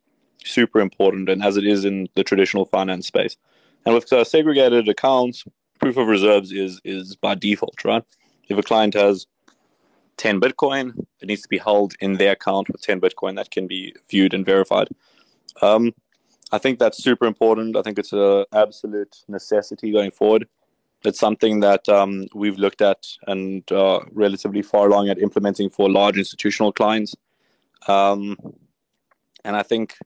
super 0.44 0.80
important, 0.80 1.28
and 1.28 1.42
as 1.42 1.56
it 1.56 1.66
is 1.66 1.84
in 1.84 2.08
the 2.14 2.24
traditional 2.24 2.64
finance 2.64 3.06
space. 3.06 3.36
And 3.84 3.94
with 3.94 4.12
uh, 4.12 4.24
segregated 4.24 4.88
accounts, 4.88 5.44
proof 5.78 5.96
of 5.96 6.06
reserves 6.06 6.52
is 6.52 6.80
is 6.84 7.16
by 7.16 7.34
default, 7.34 7.84
right? 7.84 8.04
If 8.48 8.56
a 8.56 8.62
client 8.62 8.94
has 8.94 9.26
10 10.16 10.40
Bitcoin, 10.40 11.04
it 11.20 11.28
needs 11.28 11.42
to 11.42 11.48
be 11.48 11.58
held 11.58 11.94
in 12.00 12.14
their 12.14 12.32
account 12.32 12.68
with 12.68 12.80
10 12.82 13.00
Bitcoin 13.00 13.36
that 13.36 13.50
can 13.50 13.66
be 13.66 13.94
viewed 14.08 14.34
and 14.34 14.46
verified. 14.46 14.88
Um, 15.60 15.92
I 16.50 16.58
think 16.58 16.78
that's 16.78 17.02
super 17.02 17.26
important. 17.26 17.76
I 17.76 17.82
think 17.82 17.98
it's 17.98 18.12
an 18.12 18.44
absolute 18.52 19.16
necessity 19.28 19.90
going 19.90 20.10
forward 20.10 20.46
it's 21.06 21.18
something 21.18 21.60
that 21.60 21.88
um, 21.88 22.26
we've 22.34 22.58
looked 22.58 22.82
at 22.82 23.06
and 23.26 23.70
uh, 23.72 24.00
relatively 24.12 24.62
far 24.62 24.88
along 24.88 25.08
at 25.08 25.18
implementing 25.18 25.70
for 25.70 25.90
large 25.90 26.16
institutional 26.16 26.72
clients. 26.72 27.14
Um, 27.88 28.36
and 29.44 29.56
I 29.56 29.62
think 29.62 29.96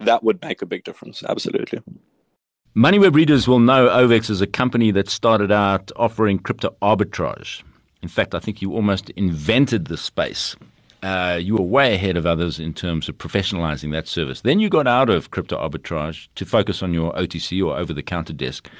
that 0.00 0.24
would 0.24 0.42
make 0.42 0.62
a 0.62 0.66
big 0.66 0.84
difference, 0.84 1.22
absolutely. 1.22 1.82
MoneyWeb 2.76 3.14
readers 3.14 3.46
will 3.46 3.60
know 3.60 3.88
OVEX 3.88 4.30
is 4.30 4.40
a 4.40 4.48
company 4.48 4.90
that 4.90 5.08
started 5.08 5.52
out 5.52 5.92
offering 5.94 6.40
crypto 6.40 6.74
arbitrage. 6.82 7.62
In 8.02 8.08
fact, 8.08 8.34
I 8.34 8.40
think 8.40 8.60
you 8.60 8.72
almost 8.72 9.10
invented 9.10 9.86
the 9.86 9.96
space. 9.96 10.56
Uh, 11.04 11.36
you 11.36 11.54
were 11.54 11.62
way 11.62 11.92
ahead 11.94 12.16
of 12.16 12.24
others 12.24 12.58
in 12.58 12.72
terms 12.72 13.10
of 13.10 13.18
professionalizing 13.18 13.92
that 13.92 14.08
service. 14.08 14.40
Then 14.40 14.58
you 14.58 14.70
got 14.70 14.86
out 14.86 15.10
of 15.10 15.30
crypto 15.30 15.56
arbitrage 15.56 16.28
to 16.36 16.46
focus 16.46 16.82
on 16.82 16.94
your 16.94 17.12
OTC 17.12 17.62
or 17.62 17.76
over 17.76 17.92
the 17.92 18.02
counter 18.02 18.32
desk, 18.32 18.70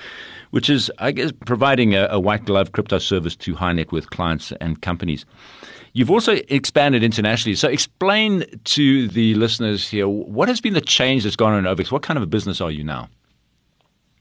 which 0.51 0.71
is, 0.71 0.91
I 0.99 1.13
guess, 1.13 1.33
providing 1.45 1.95
a, 1.95 2.09
a 2.11 2.19
white 2.19 2.47
glove 2.47 2.73
crypto 2.73 2.99
service 2.99 3.37
to 3.37 3.55
high 3.55 3.75
net 3.75 3.93
worth 3.93 4.09
clients 4.09 4.53
and 4.53 4.81
companies. 4.81 5.27
You've 5.93 6.11
also 6.11 6.39
expanded 6.49 7.05
internationally. 7.05 7.57
So 7.57 7.69
explain 7.69 8.45
to 8.65 9.07
the 9.09 9.35
listeners 9.35 9.87
here 9.87 10.09
what 10.09 10.49
has 10.49 10.63
been 10.63 10.73
the 10.73 10.81
change 10.81 11.25
that's 11.25 11.37
gone 11.37 11.53
on 11.53 11.67
in 11.67 11.77
OVEX? 11.77 11.93
What 11.93 12.03
kind 12.03 12.17
of 12.17 12.23
a 12.23 12.27
business 12.27 12.59
are 12.63 12.71
you 12.71 12.85
now? 12.85 13.11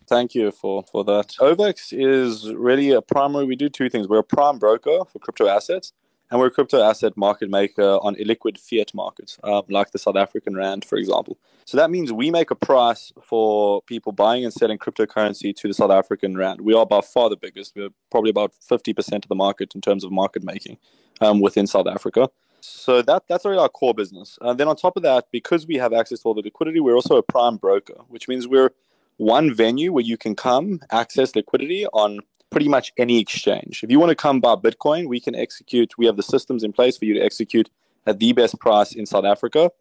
Thank 0.07 0.35
you 0.35 0.51
for, 0.51 0.83
for 0.83 1.05
that. 1.05 1.29
OVEX 1.39 1.93
is 1.93 2.53
really 2.53 2.91
a 2.91 3.01
primary, 3.01 3.45
we 3.45 3.55
do 3.55 3.69
two 3.69 3.89
things. 3.89 4.09
We're 4.09 4.19
a 4.19 4.23
prime 4.23 4.59
broker 4.59 5.05
for 5.05 5.19
crypto 5.19 5.47
assets, 5.47 5.93
and 6.33 6.39
we're 6.39 6.47
a 6.47 6.51
crypto 6.51 6.81
asset 6.81 7.15
market 7.15 7.47
maker 7.47 7.99
on 8.01 8.15
illiquid 8.15 8.57
fiat 8.59 8.91
markets, 8.95 9.37
um, 9.43 9.61
like 9.69 9.91
the 9.91 9.99
South 9.99 10.15
African 10.15 10.55
Rand, 10.55 10.83
for 10.83 10.97
example. 10.97 11.37
So 11.67 11.77
that 11.77 11.91
means 11.91 12.11
we 12.11 12.31
make 12.31 12.49
a 12.49 12.55
price 12.55 13.13
for 13.21 13.83
people 13.83 14.13
buying 14.13 14.43
and 14.43 14.51
selling 14.51 14.79
cryptocurrency 14.79 15.55
to 15.55 15.67
the 15.67 15.75
South 15.75 15.91
African 15.91 16.35
Rand. 16.35 16.61
We 16.61 16.73
are 16.73 16.87
by 16.87 17.01
far 17.01 17.29
the 17.29 17.37
biggest. 17.37 17.75
We're 17.75 17.89
probably 18.09 18.31
about 18.31 18.51
50% 18.67 19.13
of 19.13 19.27
the 19.27 19.35
market 19.35 19.75
in 19.75 19.81
terms 19.81 20.03
of 20.03 20.11
market 20.11 20.43
making 20.43 20.79
um, 21.21 21.39
within 21.39 21.67
South 21.67 21.85
Africa. 21.85 22.31
So 22.61 23.03
that 23.03 23.25
that's 23.29 23.45
really 23.45 23.59
our 23.59 23.69
core 23.69 23.93
business. 23.93 24.39
And 24.41 24.59
then 24.59 24.67
on 24.67 24.75
top 24.75 24.97
of 24.97 25.03
that, 25.03 25.27
because 25.31 25.67
we 25.67 25.75
have 25.75 25.93
access 25.93 26.21
to 26.21 26.29
all 26.29 26.33
the 26.33 26.41
liquidity, 26.41 26.79
we're 26.79 26.95
also 26.95 27.17
a 27.17 27.21
prime 27.21 27.57
broker, 27.57 28.01
which 28.07 28.27
means 28.27 28.47
we're 28.47 28.71
one 29.17 29.53
venue 29.53 29.93
where 29.93 30.03
you 30.03 30.17
can 30.17 30.35
come 30.35 30.79
access 30.89 31.35
liquidity 31.35 31.85
on 31.93 32.21
pretty 32.53 32.69
much 32.69 32.93
any 32.97 33.19
exchange. 33.19 33.83
If 33.83 33.89
you 33.89 33.99
want 33.99 34.11
to 34.11 34.15
come 34.15 34.39
buy 34.39 34.55
Bitcoin, 34.55 35.07
we 35.07 35.19
can 35.19 35.35
execute. 35.35 35.97
We 35.97 36.05
have 36.05 36.17
the 36.17 36.23
systems 36.23 36.63
in 36.63 36.71
place 36.71 36.97
for 36.97 37.05
you 37.05 37.15
to 37.15 37.19
execute 37.19 37.69
at 38.05 38.19
the 38.19 38.31
best 38.31 38.59
price 38.59 38.93
in 38.93 39.05
South 39.07 39.25
Africa 39.25 39.71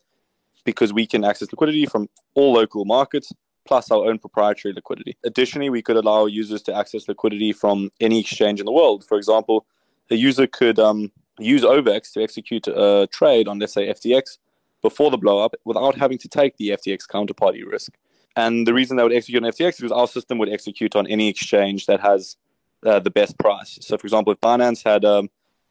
because 0.64 0.92
we 0.92 1.06
can 1.06 1.22
access 1.22 1.52
liquidity 1.52 1.86
from 1.86 2.08
all 2.34 2.54
local 2.54 2.84
markets 2.86 3.30
plus 3.66 3.90
our 3.90 4.06
own 4.08 4.18
proprietary 4.18 4.72
liquidity. 4.72 5.16
Additionally, 5.22 5.70
we 5.70 5.82
could 5.82 5.96
allow 5.96 6.26
users 6.26 6.62
to 6.62 6.74
access 6.74 7.06
liquidity 7.08 7.52
from 7.52 7.90
any 8.00 8.18
exchange 8.18 8.58
in 8.58 8.66
the 8.66 8.72
world. 8.72 9.04
For 9.04 9.18
example, 9.18 9.66
a 10.10 10.16
user 10.16 10.46
could 10.46 10.78
um, 10.78 11.12
use 11.38 11.62
OVEX 11.62 12.12
to 12.12 12.22
execute 12.22 12.66
a 12.66 13.06
trade 13.12 13.48
on, 13.48 13.58
let's 13.58 13.74
say, 13.74 13.88
FTX 13.88 14.38
before 14.80 15.10
the 15.10 15.18
blowup 15.18 15.52
without 15.64 15.96
having 15.96 16.18
to 16.18 16.28
take 16.28 16.56
the 16.56 16.70
FTX 16.70 17.06
counterparty 17.06 17.64
risk. 17.64 17.92
And 18.34 18.66
the 18.66 18.74
reason 18.74 18.96
they 18.96 19.02
would 19.02 19.12
execute 19.12 19.44
on 19.44 19.50
FTX 19.50 19.68
is 19.68 19.76
because 19.76 19.92
our 19.92 20.08
system 20.08 20.38
would 20.38 20.48
execute 20.48 20.96
on 20.96 21.06
any 21.06 21.28
exchange 21.28 21.86
that 21.86 22.00
has 22.00 22.36
uh, 22.84 22.98
the 23.00 23.10
best 23.10 23.38
price. 23.38 23.78
So, 23.80 23.96
for 23.96 24.06
example, 24.06 24.32
if 24.32 24.40
Binance 24.40 24.82
had 24.84 25.04
um, 25.04 25.30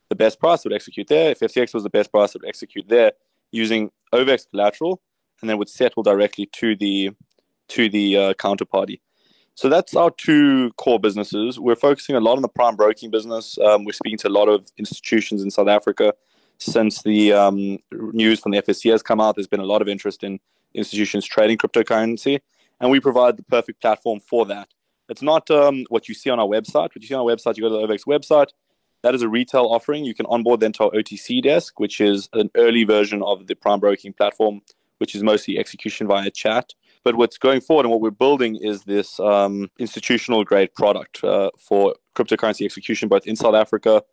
the 0.10 0.16
best 0.16 0.40
price, 0.40 0.60
it 0.60 0.70
would 0.70 0.76
execute 0.76 1.08
there. 1.08 1.32
If 1.32 1.40
FTX 1.40 1.74
was 1.74 1.84
the 1.84 1.90
best 1.90 2.12
price, 2.12 2.36
it 2.36 2.42
would 2.42 2.50
execute 2.50 2.88
there 2.88 3.14
using 3.52 3.92
OVEX 4.14 4.50
collateral, 4.50 5.02
and 5.42 5.50
then 5.50 5.58
would 5.58 5.70
settle 5.70 6.04
directly 6.04 6.48
to 6.54 6.76
the 6.76 7.12
to 7.70 7.90
the 7.90 8.18
uh, 8.18 8.34
counterparty. 8.34 9.00
So 9.56 9.70
that's 9.70 9.96
our 9.96 10.12
two 10.12 10.72
core 10.78 11.00
businesses. 11.00 11.60
We're 11.60 11.76
focusing 11.76 12.16
a 12.16 12.20
lot 12.20 12.36
on 12.36 12.42
the 12.42 12.48
prime 12.48 12.76
broking 12.76 13.12
business. 13.12 13.58
Um, 13.60 13.86
we're 13.86 13.94
speaking 13.94 14.18
to 14.20 14.28
a 14.28 14.30
lot 14.30 14.48
of 14.48 14.68
institutions 14.78 15.44
in 15.44 15.52
South 15.52 15.68
Africa. 15.68 16.14
Since 16.58 17.04
the 17.04 17.34
um, 17.34 17.80
news 17.92 18.40
from 18.40 18.52
the 18.52 18.62
FSC 18.62 18.92
has 18.92 19.02
come 19.02 19.20
out, 19.20 19.36
there's 19.36 19.48
been 19.48 19.60
a 19.60 19.66
lot 19.66 19.82
of 19.82 19.88
interest 19.88 20.24
in 20.24 20.40
institutions 20.74 21.26
trading 21.26 21.58
cryptocurrency, 21.58 22.40
and 22.80 22.92
we 22.92 23.00
provide 23.00 23.38
the 23.38 23.44
perfect 23.44 23.82
platform 23.82 24.20
for 24.20 24.46
that. 24.46 24.70
It's 25.12 25.22
not 25.22 25.52
um, 25.52 25.86
what 25.90 26.08
you 26.08 26.16
see 26.16 26.30
on 26.30 26.40
our 26.40 26.48
website. 26.48 26.90
What 26.96 27.02
you 27.02 27.08
see 27.08 27.14
on 27.14 27.20
our 27.20 27.36
website, 27.36 27.58
you 27.58 27.64
go 27.64 27.70
to 27.70 27.86
the 27.86 27.94
OVEX 27.94 28.06
website. 28.06 28.52
That 29.04 29.14
is 29.14 29.22
a 29.22 29.28
retail 29.28 29.66
offering. 29.66 30.06
You 30.06 30.14
can 30.14 30.26
onboard 30.28 30.62
then 30.62 30.72
to 30.74 30.86
our 30.86 30.92
OTC 30.92 31.44
desk, 31.44 31.82
which 31.82 32.00
is 32.00 32.30
an 32.32 32.50
early 32.56 32.86
version 32.86 33.22
of 33.22 33.48
the 33.48 33.56
prime 33.56 33.82
broking 33.82 34.14
platform, 34.14 34.62
which 35.00 35.14
is 35.14 35.22
mostly 35.22 35.60
execution 35.60 36.08
via 36.08 36.32
chat. 36.32 36.74
But 37.04 37.16
what's 37.16 37.38
going 37.38 37.60
forward 37.60 37.86
and 37.86 37.92
what 37.92 38.00
we're 38.00 38.12
building 38.12 38.56
is 38.56 38.84
this 38.84 39.20
um, 39.20 39.70
institutional 39.80 40.46
grade 40.46 40.74
product 40.76 41.22
uh, 41.26 41.50
for 41.60 41.96
cryptocurrency 42.16 42.64
execution, 42.64 43.10
both 43.10 43.28
in 43.28 43.36
South 43.36 43.56
Africa, 43.56 44.04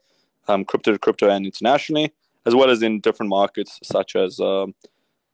um, 0.48 0.64
crypto 0.64 0.90
to 0.90 0.98
crypto, 0.98 1.30
and 1.30 1.46
internationally, 1.46 2.12
as 2.44 2.56
well 2.56 2.70
as 2.70 2.82
in 2.82 2.98
different 3.00 3.30
markets 3.30 3.78
such 3.84 4.16
as 4.16 4.40
um, 4.40 4.74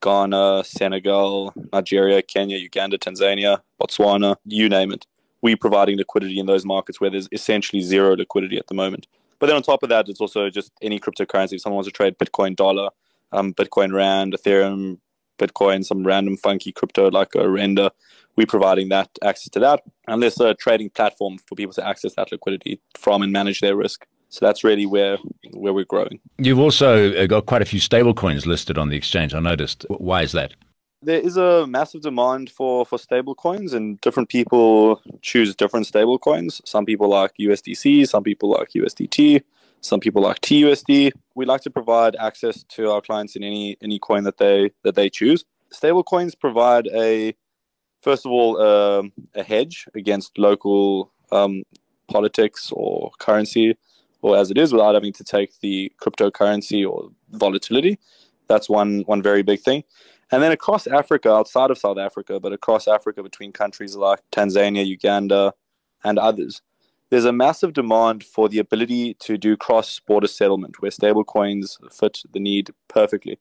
Ghana, 0.03 0.65
Senegal, 0.65 1.55
Nigeria, 1.73 2.21
Kenya, 2.21 2.59
Uganda, 2.59 2.99
Tanzania, 2.99 3.61
Botswana, 3.81 4.37
you 4.45 4.69
name 4.69 4.93
it. 4.93 5.07
We 5.45 5.55
providing 5.57 5.99
liquidity 5.99 6.39
in 6.39 6.47
those 6.47 6.65
markets 6.65 7.03
where 7.03 7.11
there's 7.11 7.29
essentially 7.31 7.83
zero 7.83 8.17
liquidity 8.17 8.57
at 8.57 8.67
the 8.69 8.75
moment. 8.75 9.07
But 9.39 9.49
then 9.49 9.57
on 9.57 9.63
top 9.63 9.83
of 9.83 9.91
that, 9.91 10.09
it's 10.09 10.23
also 10.23 10.49
just 10.49 10.73
any 10.81 10.99
cryptocurrency. 10.99 11.53
If 11.53 11.61
someone 11.61 11.77
wants 11.77 11.89
to 11.89 11.93
trade 11.93 12.17
Bitcoin 12.19 12.57
dollar, 12.57 12.89
um, 13.31 13.53
Bitcoin 13.53 13.93
Rand, 13.93 14.33
Ethereum, 14.33 15.01
Bitcoin, 15.39 15.85
some 15.85 16.03
random 16.03 16.39
funky 16.39 16.73
crypto 16.73 17.11
like 17.11 17.35
a 17.35 17.47
render, 17.47 17.91
we're 18.37 18.47
providing 18.47 18.89
that 18.89 19.11
access 19.23 19.51
to 19.51 19.61
that. 19.61 19.83
And 20.09 20.23
there's 20.23 20.41
a 20.41 20.55
trading 20.55 20.89
platform 20.89 21.37
for 21.47 21.57
people 21.57 21.75
to 21.75 21.87
access 21.87 22.15
that 22.15 22.33
liquidity 22.33 22.81
from 22.95 23.21
and 23.21 23.31
manage 23.31 23.61
their 23.61 23.77
risk. 23.77 24.07
So 24.31 24.47
that's 24.47 24.65
really 24.65 24.87
where 24.87 25.19
where 25.53 25.75
we're 25.75 25.85
growing. 25.85 26.21
You've 26.39 26.59
also 26.59 27.15
uh, 27.15 27.27
got 27.27 27.45
quite 27.45 27.61
a 27.61 27.67
few 27.67 27.81
stable 27.81 28.15
coins 28.15 28.47
listed 28.47 28.79
on 28.79 28.89
the 28.89 28.97
exchange. 28.97 29.35
I 29.35 29.41
noticed. 29.41 29.85
Why 29.91 30.23
is 30.23 30.33
that? 30.33 30.55
There 31.05 31.21
is 31.21 31.37
a 31.37 31.67
massive 31.67 32.01
demand 32.01 32.51
for 32.51 32.87
for 32.87 32.99
stable 32.99 33.35
coins, 33.35 33.75
and 33.75 34.01
different 34.01 34.29
people 34.31 35.03
choose 35.21 35.55
different 35.55 35.87
stable 35.87 36.19
coins. 36.19 36.63
Some 36.65 36.87
people 36.87 37.09
like 37.09 37.33
USDC, 37.39 38.09
some 38.09 38.23
people 38.23 38.51
like 38.51 38.71
USDT, 38.71 39.43
some 39.83 40.01
people 40.01 40.23
like 40.23 40.41
TUSD. 40.41 41.13
We 41.35 41.45
like 41.45 41.61
to 41.63 41.71
provide 41.71 42.17
access 42.17 42.65
to 42.71 42.91
our 42.91 43.03
clients 43.03 43.37
in 43.37 43.45
any 43.45 43.77
any 43.83 43.99
coin 43.99 44.25
that 44.25 44.39
they 44.39 44.71
that 44.83 44.95
they 44.95 45.11
choose. 45.11 45.45
Stable 45.71 46.03
coins 46.03 46.35
provide 46.35 46.87
a 46.95 47.35
first 48.01 48.25
of 48.25 48.33
all 48.33 48.61
um, 48.61 49.13
a 49.35 49.43
hedge 49.43 49.87
against 49.95 50.39
local 50.39 51.13
um, 51.33 51.65
politics 52.09 52.73
or 52.73 53.11
currency 53.19 53.77
or 54.23 54.39
as 54.39 54.51
it 54.51 54.57
is 54.57 54.73
without 54.73 54.95
having 54.95 55.13
to 55.13 55.25
take 55.25 55.61
the 55.61 55.93
cryptocurrency 56.01 56.89
or 56.89 57.11
volatility. 57.33 57.99
That's 58.49 58.71
one 58.71 59.01
one 59.07 59.23
very 59.23 59.43
big 59.43 59.61
thing. 59.61 59.85
And 60.35 60.43
then 60.43 60.51
across 60.51 60.89
Africa, 60.89 61.31
outside 61.31 61.71
of 61.71 61.79
South 61.79 61.97
Africa, 61.97 62.41
but 62.41 62.53
across 62.53 62.89
Africa 62.89 63.23
between 63.23 63.53
countries 63.53 63.95
like 63.95 64.19
Tanzania, 64.33 64.85
Uganda, 64.85 65.55
and 66.03 66.19
others, 66.19 66.61
there's 67.09 67.25
a 67.25 67.33
massive 67.33 67.73
demand 67.73 68.25
for 68.25 68.49
the 68.49 68.59
ability 68.59 69.15
to 69.21 69.39
do 69.39 69.57
cross-border 69.57 70.27
settlement 70.27 70.83
where 70.83 70.91
stablecoins 70.91 71.77
fit 71.97 72.19
the 72.33 72.41
need 72.41 72.71
perfectly. 72.89 73.39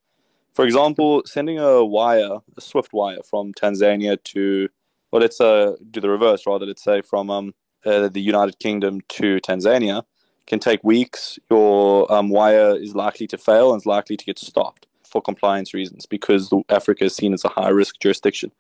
For 0.53 0.65
example, 0.65 1.23
sending 1.25 1.58
a 1.58 1.84
wire, 1.84 2.38
a 2.56 2.62
SWIFT 2.62 2.93
wire 2.93 3.23
from 3.27 3.56
Tanzania 3.56 4.23
to, 4.25 4.69
well, 5.12 5.23
let's 5.23 5.41
uh, 5.41 5.75
do 5.89 5.99
the 5.99 6.12
reverse 6.12 6.45
rather, 6.45 6.67
let's 6.67 6.84
say 6.84 7.01
from 7.01 7.32
um, 7.32 7.56
uh, 7.88 8.08
the 8.08 8.21
United 8.21 8.60
Kingdom 8.60 9.01
to 9.10 9.39
Tanzania, 9.39 10.03
can 10.45 10.60
take 10.60 10.84
weeks. 10.84 11.39
Your 11.49 12.13
um, 12.13 12.29
wire 12.29 12.77
is 12.77 12.93
likely 12.93 13.25
to 13.25 13.38
fail 13.39 13.73
and 13.73 13.82
is 13.82 13.88
likely 13.88 14.15
to 14.15 14.25
get 14.25 14.38
stopped 14.38 14.86
for 15.13 15.21
compliance 15.21 15.73
reasons 15.73 16.08
because 16.08 16.52
Africa 16.69 17.06
is 17.06 17.15
seen 17.15 17.34
as 17.34 17.45
a 17.45 17.49
high 17.49 17.69
risk 17.69 17.99
jurisdiction. 18.02 18.52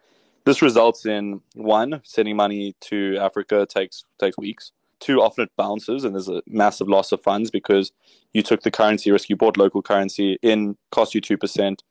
This 0.45 0.61
results 0.61 1.05
in 1.05 1.41
one, 1.55 2.01
sending 2.03 2.35
money 2.35 2.75
to 2.81 3.17
Africa 3.17 3.65
takes 3.67 4.05
takes 4.19 4.37
weeks. 4.37 4.71
Two, 4.99 5.21
often 5.21 5.45
it 5.45 5.51
bounces 5.57 6.05
and 6.05 6.13
there's 6.13 6.29
a 6.29 6.43
massive 6.47 6.87
loss 6.87 7.11
of 7.11 7.21
funds 7.23 7.49
because 7.49 7.91
you 8.33 8.43
took 8.43 8.61
the 8.61 8.71
currency 8.71 9.11
risk, 9.11 9.29
you 9.29 9.35
bought 9.35 9.57
local 9.57 9.81
currency 9.81 10.37
in, 10.41 10.77
cost 10.91 11.15
you 11.15 11.21
two 11.21 11.37
percent. 11.37 11.83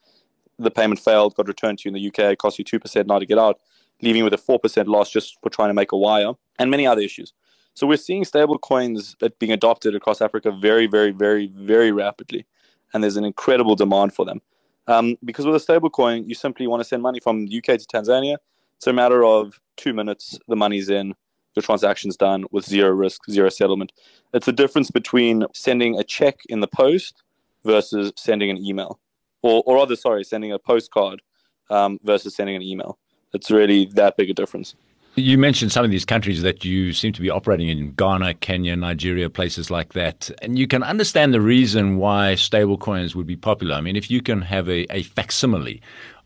The 0.58 0.70
payment 0.70 1.00
failed, 1.00 1.34
got 1.34 1.48
returned 1.48 1.78
to 1.78 1.88
you 1.88 1.94
in 1.94 2.00
the 2.00 2.06
UK, 2.10 2.38
cost 2.38 2.58
you 2.58 2.64
two 2.64 2.78
percent 2.78 3.08
now 3.08 3.18
to 3.18 3.26
get 3.26 3.38
out, 3.38 3.58
leaving 4.00 4.18
you 4.18 4.24
with 4.24 4.34
a 4.34 4.44
four 4.48 4.60
percent 4.60 4.86
loss 4.86 5.10
just 5.10 5.38
for 5.42 5.50
trying 5.50 5.70
to 5.70 5.74
make 5.74 5.92
a 5.92 5.96
wire, 5.96 6.32
and 6.58 6.70
many 6.70 6.86
other 6.86 7.02
issues. 7.02 7.32
So 7.74 7.86
we're 7.86 7.96
seeing 7.96 8.24
stable 8.24 8.58
coins 8.58 9.16
being 9.38 9.52
adopted 9.52 9.94
across 9.94 10.20
Africa 10.20 10.52
very, 10.52 10.86
very, 10.86 11.10
very, 11.10 11.46
very 11.46 11.90
rapidly. 11.90 12.44
And 12.92 13.02
there's 13.02 13.16
an 13.16 13.24
incredible 13.24 13.74
demand 13.74 14.14
for 14.14 14.26
them. 14.26 14.42
Um, 14.86 15.16
because 15.24 15.46
with 15.46 15.54
a 15.54 15.60
stable 15.60 15.90
coin, 15.90 16.28
you 16.28 16.34
simply 16.34 16.66
want 16.66 16.80
to 16.80 16.84
send 16.84 17.02
money 17.02 17.20
from 17.20 17.46
the 17.46 17.58
UK 17.58 17.78
to 17.78 17.86
Tanzania. 17.86 18.36
It's 18.76 18.86
a 18.86 18.92
matter 18.92 19.24
of 19.24 19.60
two 19.76 19.92
minutes, 19.92 20.38
the 20.48 20.56
money's 20.56 20.88
in, 20.90 21.14
the 21.54 21.62
transaction's 21.62 22.16
done 22.16 22.44
with 22.50 22.64
zero 22.64 22.90
risk, 22.90 23.22
zero 23.30 23.48
settlement. 23.48 23.92
It's 24.32 24.46
the 24.46 24.52
difference 24.52 24.90
between 24.90 25.44
sending 25.54 25.98
a 25.98 26.04
check 26.04 26.40
in 26.48 26.60
the 26.60 26.66
post 26.66 27.22
versus 27.64 28.12
sending 28.16 28.50
an 28.50 28.58
email. 28.64 28.98
Or, 29.42 29.62
or 29.66 29.76
rather, 29.76 29.96
sorry, 29.96 30.24
sending 30.24 30.52
a 30.52 30.58
postcard 30.58 31.22
um, 31.70 31.98
versus 32.02 32.34
sending 32.34 32.56
an 32.56 32.62
email. 32.62 32.98
It's 33.32 33.50
really 33.50 33.86
that 33.94 34.16
big 34.16 34.30
a 34.30 34.34
difference. 34.34 34.74
You 35.14 35.36
mentioned 35.36 35.72
some 35.72 35.84
of 35.84 35.90
these 35.90 36.06
countries 36.06 36.40
that 36.40 36.64
you 36.64 36.94
seem 36.94 37.12
to 37.12 37.20
be 37.20 37.28
operating 37.28 37.68
in 37.68 37.92
Ghana, 37.92 38.34
Kenya, 38.34 38.74
Nigeria, 38.76 39.28
places 39.28 39.70
like 39.70 39.92
that. 39.92 40.30
And 40.40 40.58
you 40.58 40.66
can 40.66 40.82
understand 40.82 41.34
the 41.34 41.40
reason 41.42 41.98
why 41.98 42.32
stablecoins 42.32 43.14
would 43.14 43.26
be 43.26 43.36
popular. 43.36 43.74
I 43.74 43.82
mean, 43.82 43.94
if 43.94 44.10
you 44.10 44.22
can 44.22 44.40
have 44.40 44.70
a, 44.70 44.90
a 44.90 45.02
facsimile 45.02 45.82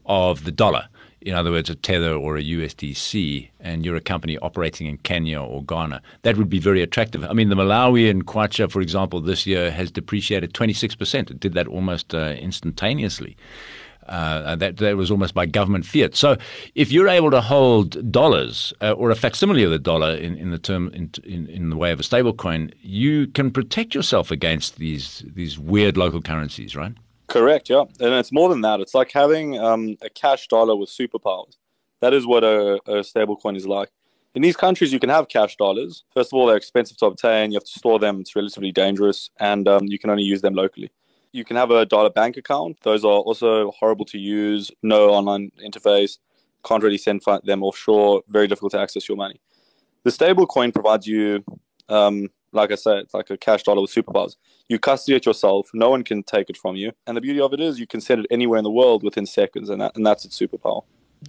of 0.06 0.44
the 0.44 0.52
dollar 0.52 0.88
in 1.26 1.34
other 1.34 1.50
words, 1.50 1.68
a 1.68 1.74
Tether 1.74 2.14
or 2.14 2.36
a 2.36 2.42
USDC, 2.42 3.50
and 3.58 3.84
you're 3.84 3.96
a 3.96 4.00
company 4.00 4.38
operating 4.38 4.86
in 4.86 4.96
Kenya 4.98 5.42
or 5.42 5.64
Ghana, 5.64 6.00
that 6.22 6.36
would 6.36 6.48
be 6.48 6.60
very 6.60 6.82
attractive. 6.82 7.24
I 7.24 7.32
mean, 7.32 7.48
the 7.48 7.56
Malawian 7.56 8.22
kwacha, 8.22 8.70
for 8.70 8.80
example, 8.80 9.20
this 9.20 9.44
year 9.44 9.72
has 9.72 9.90
depreciated 9.90 10.52
26%. 10.52 11.30
It 11.32 11.40
did 11.40 11.54
that 11.54 11.66
almost 11.66 12.14
uh, 12.14 12.36
instantaneously. 12.38 13.36
Uh, 14.08 14.56
that, 14.56 14.76
that 14.78 14.96
was 14.96 15.10
almost 15.10 15.34
by 15.34 15.46
government 15.46 15.84
fiat. 15.84 16.14
So, 16.14 16.36
if 16.74 16.92
you're 16.92 17.08
able 17.08 17.30
to 17.30 17.40
hold 17.40 18.10
dollars 18.12 18.72
uh, 18.80 18.92
or 18.92 19.10
a 19.10 19.14
facsimile 19.16 19.64
of 19.64 19.70
the 19.70 19.78
dollar 19.78 20.14
in, 20.14 20.36
in 20.36 20.50
the 20.50 20.58
term 20.58 20.90
in, 20.94 21.10
in, 21.24 21.46
in 21.48 21.70
the 21.70 21.76
way 21.76 21.92
of 21.92 22.00
a 22.00 22.02
stablecoin, 22.02 22.72
you 22.80 23.26
can 23.28 23.50
protect 23.50 23.94
yourself 23.94 24.30
against 24.30 24.76
these 24.76 25.24
these 25.34 25.58
weird 25.58 25.96
local 25.96 26.22
currencies, 26.22 26.76
right? 26.76 26.94
Correct. 27.26 27.68
Yeah, 27.68 27.84
and 28.00 28.14
it's 28.14 28.32
more 28.32 28.48
than 28.48 28.60
that. 28.60 28.80
It's 28.80 28.94
like 28.94 29.10
having 29.12 29.58
um, 29.58 29.96
a 30.00 30.08
cash 30.08 30.46
dollar 30.48 30.76
with 30.76 30.88
superpowers. 30.88 31.56
That 32.00 32.14
is 32.14 32.26
what 32.26 32.44
a, 32.44 32.74
a 32.86 33.02
stablecoin 33.02 33.56
is 33.56 33.66
like. 33.66 33.90
In 34.34 34.42
these 34.42 34.56
countries, 34.56 34.92
you 34.92 35.00
can 35.00 35.08
have 35.08 35.28
cash 35.28 35.56
dollars. 35.56 36.04
First 36.12 36.32
of 36.32 36.34
all, 36.34 36.46
they're 36.46 36.56
expensive 36.56 36.98
to 36.98 37.06
obtain. 37.06 37.50
You 37.50 37.56
have 37.56 37.64
to 37.64 37.78
store 37.78 37.98
them. 37.98 38.20
It's 38.20 38.36
relatively 38.36 38.70
dangerous, 38.70 39.30
and 39.40 39.66
um, 39.66 39.86
you 39.86 39.98
can 39.98 40.10
only 40.10 40.24
use 40.24 40.42
them 40.42 40.54
locally. 40.54 40.90
You 41.36 41.44
can 41.44 41.56
have 41.56 41.70
a 41.70 41.84
dollar 41.84 42.08
bank 42.08 42.38
account. 42.38 42.78
Those 42.82 43.04
are 43.04 43.18
also 43.28 43.70
horrible 43.72 44.06
to 44.06 44.18
use. 44.18 44.70
No 44.82 45.10
online 45.10 45.52
interface. 45.62 46.16
Can't 46.64 46.82
really 46.82 46.96
send 46.96 47.20
them 47.44 47.62
offshore. 47.62 48.22
Very 48.26 48.48
difficult 48.48 48.72
to 48.72 48.80
access 48.80 49.06
your 49.06 49.18
money. 49.18 49.38
The 50.04 50.10
stable 50.10 50.46
coin 50.46 50.72
provides 50.72 51.06
you, 51.06 51.44
um, 51.90 52.30
like 52.52 52.72
I 52.72 52.74
said, 52.76 53.00
it's 53.00 53.12
like 53.12 53.28
a 53.28 53.36
cash 53.36 53.64
dollar 53.64 53.82
with 53.82 53.94
superpowers. 53.94 54.36
You 54.70 54.78
custody 54.78 55.14
it 55.14 55.26
yourself. 55.26 55.68
No 55.74 55.90
one 55.90 56.04
can 56.04 56.22
take 56.22 56.48
it 56.48 56.56
from 56.56 56.74
you. 56.74 56.92
And 57.06 57.14
the 57.18 57.20
beauty 57.20 57.40
of 57.40 57.52
it 57.52 57.60
is 57.60 57.78
you 57.78 57.86
can 57.86 58.00
send 58.00 58.20
it 58.20 58.26
anywhere 58.30 58.56
in 58.56 58.64
the 58.64 58.70
world 58.70 59.02
within 59.02 59.26
seconds, 59.26 59.68
and, 59.68 59.82
that, 59.82 59.94
and 59.94 60.06
that's 60.06 60.24
its 60.24 60.40
superpower. 60.40 60.84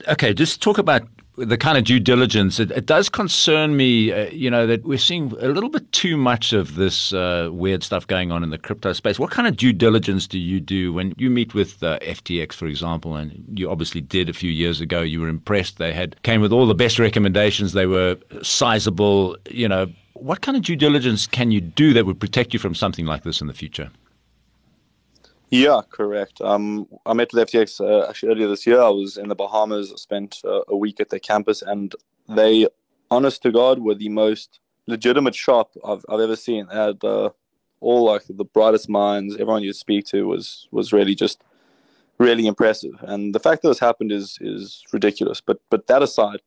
Okay, 0.07 0.33
just 0.33 0.61
talk 0.61 0.77
about 0.77 1.07
the 1.37 1.57
kind 1.57 1.77
of 1.77 1.83
due 1.83 1.99
diligence. 1.99 2.59
It, 2.59 2.71
it 2.71 2.85
does 2.87 3.09
concern 3.09 3.77
me, 3.77 4.11
uh, 4.11 4.25
you 4.31 4.49
know, 4.49 4.65
that 4.65 4.83
we're 4.83 4.97
seeing 4.97 5.31
a 5.39 5.49
little 5.49 5.69
bit 5.69 5.91
too 5.91 6.17
much 6.17 6.51
of 6.51 6.75
this 6.75 7.13
uh, 7.13 7.49
weird 7.51 7.83
stuff 7.83 8.07
going 8.07 8.31
on 8.31 8.43
in 8.43 8.49
the 8.49 8.57
crypto 8.57 8.91
space. 8.93 9.19
What 9.19 9.29
kind 9.29 9.47
of 9.47 9.55
due 9.55 9.71
diligence 9.71 10.25
do 10.25 10.39
you 10.39 10.59
do 10.59 10.93
when 10.93 11.13
you 11.17 11.29
meet 11.29 11.53
with 11.53 11.81
uh, 11.83 11.99
FTX, 11.99 12.53
for 12.53 12.65
example? 12.65 13.15
And 13.15 13.45
you 13.53 13.69
obviously 13.69 14.01
did 14.01 14.29
a 14.29 14.33
few 14.33 14.51
years 14.51 14.81
ago. 14.81 15.01
You 15.01 15.21
were 15.21 15.29
impressed. 15.29 15.77
They 15.77 15.93
had 15.93 16.21
came 16.23 16.41
with 16.41 16.51
all 16.51 16.65
the 16.65 16.75
best 16.75 16.97
recommendations. 16.97 17.73
They 17.73 17.85
were 17.85 18.17
sizable. 18.41 19.37
You 19.49 19.67
know, 19.67 19.87
what 20.13 20.41
kind 20.41 20.57
of 20.57 20.63
due 20.63 20.75
diligence 20.75 21.27
can 21.27 21.51
you 21.51 21.61
do 21.61 21.93
that 21.93 22.07
would 22.07 22.19
protect 22.19 22.53
you 22.53 22.59
from 22.59 22.73
something 22.73 23.05
like 23.05 23.23
this 23.23 23.41
in 23.41 23.47
the 23.47 23.53
future? 23.53 23.91
Yeah, 25.49 25.81
correct. 25.89 26.41
Um, 26.41 26.87
I 27.05 27.13
met 27.13 27.31
with 27.33 27.47
FTX 27.47 27.79
uh, 27.79 28.09
actually 28.09 28.33
earlier 28.33 28.49
this 28.49 28.67
year. 28.67 28.81
I 28.81 28.89
was 28.89 29.17
in 29.17 29.29
the 29.29 29.35
Bahamas. 29.35 29.93
Spent 29.95 30.41
uh, 30.43 30.61
a 30.67 30.75
week 30.75 30.99
at 30.99 31.09
their 31.09 31.19
campus, 31.19 31.61
and 31.61 31.95
they, 32.27 32.67
honest 33.09 33.43
to 33.43 33.51
God, 33.51 33.79
were 33.79 33.95
the 33.95 34.09
most 34.09 34.59
legitimate 34.87 35.35
shop 35.35 35.71
I've, 35.85 36.03
I've 36.09 36.19
ever 36.19 36.35
seen. 36.35 36.67
They 36.67 36.75
had 36.75 37.01
uh, 37.03 37.29
all 37.79 38.03
like 38.03 38.23
the 38.27 38.43
brightest 38.43 38.89
minds. 38.89 39.35
Everyone 39.35 39.63
you 39.63 39.71
speak 39.71 40.05
to 40.07 40.27
was 40.27 40.67
was 40.71 40.91
really 40.91 41.15
just 41.15 41.41
really 42.17 42.45
impressive. 42.45 42.95
And 43.01 43.33
the 43.33 43.39
fact 43.39 43.61
that 43.61 43.69
this 43.69 43.79
happened 43.79 44.11
is 44.11 44.37
is 44.41 44.83
ridiculous. 44.91 45.39
But 45.39 45.61
but 45.69 45.87
that 45.87 46.03
aside, 46.03 46.41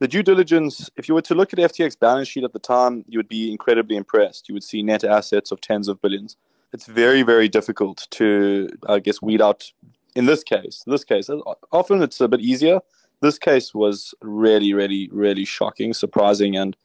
the 0.00 0.08
due 0.08 0.24
diligence. 0.24 0.90
If 0.96 1.08
you 1.08 1.14
were 1.14 1.22
to 1.22 1.36
look 1.36 1.52
at 1.52 1.60
FTX 1.60 1.96
balance 2.00 2.26
sheet 2.26 2.42
at 2.42 2.52
the 2.52 2.58
time, 2.58 3.04
you 3.06 3.20
would 3.20 3.28
be 3.28 3.52
incredibly 3.52 3.94
impressed. 3.94 4.48
You 4.48 4.54
would 4.54 4.64
see 4.64 4.82
net 4.82 5.04
assets 5.04 5.52
of 5.52 5.60
tens 5.60 5.86
of 5.86 6.02
billions 6.02 6.36
it's 6.72 6.86
very 6.86 7.22
very 7.22 7.48
difficult 7.48 8.06
to 8.12 8.68
I 8.88 8.98
guess 9.00 9.20
weed 9.22 9.42
out. 9.42 9.72
In 10.16 10.26
this 10.26 10.42
case, 10.42 10.82
this 10.86 11.04
case, 11.04 11.30
uh, 11.30 11.38
often 11.70 12.02
it's 12.02 12.20
a 12.20 12.28
bit 12.28 12.40
easier. 12.40 12.80
This 13.20 13.38
case 13.38 13.74
was 13.74 14.14
really, 14.22 14.72
really, 14.72 15.08
really 15.12 15.44
shocking, 15.44 15.94
surprising, 15.94 16.56
and 16.56 16.76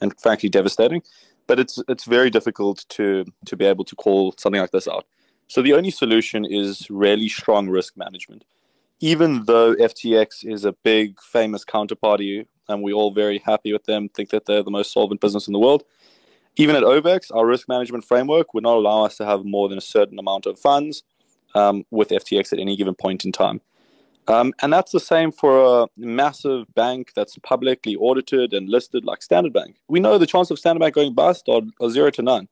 and 0.00 0.18
frankly 0.20 0.48
devastating. 0.48 1.02
But 1.46 1.60
it's 1.60 1.78
it's 1.88 2.04
very 2.04 2.30
difficult 2.30 2.84
to 2.90 3.24
to 3.46 3.56
be 3.56 3.64
able 3.64 3.84
to 3.84 3.96
call 3.96 4.34
something 4.36 4.60
like 4.60 4.72
this 4.72 4.88
out. 4.88 5.06
So 5.48 5.60
the 5.62 5.74
only 5.74 5.90
solution 5.90 6.44
is 6.44 6.88
really 6.90 7.28
strong 7.28 7.68
risk 7.68 7.96
management. 7.96 8.44
Even 9.00 9.44
though 9.44 9.74
FTX 9.74 10.44
is 10.44 10.64
a 10.64 10.72
big, 10.72 11.20
famous 11.20 11.64
counterparty, 11.64 12.46
and 12.68 12.82
we're 12.82 12.94
all 12.94 13.12
very 13.12 13.38
happy 13.38 13.72
with 13.72 13.84
them, 13.84 14.08
think 14.08 14.30
that 14.30 14.46
they're 14.46 14.62
the 14.62 14.70
most 14.70 14.92
solvent 14.92 15.20
business 15.20 15.46
in 15.48 15.52
the 15.52 15.58
world, 15.58 15.84
even 16.56 16.76
at 16.76 16.82
OVEX, 16.82 17.34
our 17.34 17.46
risk 17.46 17.68
management 17.68 18.04
framework 18.04 18.52
would 18.52 18.62
not 18.62 18.76
allow 18.76 19.04
us 19.04 19.16
to 19.16 19.24
have 19.24 19.44
more 19.44 19.68
than 19.68 19.78
a 19.78 19.82
certain 19.82 20.18
amount 20.18 20.46
of 20.46 20.58
funds 20.58 21.02
um, 21.54 21.84
with 21.90 22.10
FTX 22.10 22.52
at 22.52 22.58
any 22.58 22.76
given 22.76 22.94
point 22.94 23.24
in 23.24 23.32
time. 23.32 23.60
Um, 24.28 24.52
and 24.62 24.72
that's 24.72 24.92
the 24.92 25.00
same 25.00 25.32
for 25.32 25.82
a 25.82 25.88
massive 25.96 26.72
bank 26.74 27.12
that's 27.14 27.36
publicly 27.38 27.96
audited 27.96 28.52
and 28.52 28.68
listed 28.68 29.04
like 29.04 29.22
Standard 29.22 29.52
Bank. 29.52 29.76
We 29.88 29.98
know 29.98 30.16
the 30.16 30.26
chance 30.26 30.50
of 30.50 30.58
Standard 30.58 30.80
Bank 30.80 30.94
going 30.94 31.14
bust 31.14 31.48
are, 31.48 31.62
are 31.80 31.90
zero 31.90 32.10
to 32.10 32.22
none, 32.22 32.48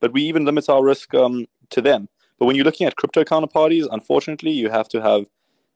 but 0.00 0.12
we 0.12 0.22
even 0.22 0.44
limit 0.44 0.68
our 0.68 0.82
risk 0.82 1.12
um, 1.14 1.46
to 1.70 1.82
them. 1.82 2.08
But 2.38 2.46
when 2.46 2.56
you're 2.56 2.64
looking 2.64 2.86
at 2.86 2.96
crypto 2.96 3.22
counterparties, 3.22 3.86
unfortunately, 3.90 4.52
you 4.52 4.70
have 4.70 4.88
to 4.88 5.02
have 5.02 5.26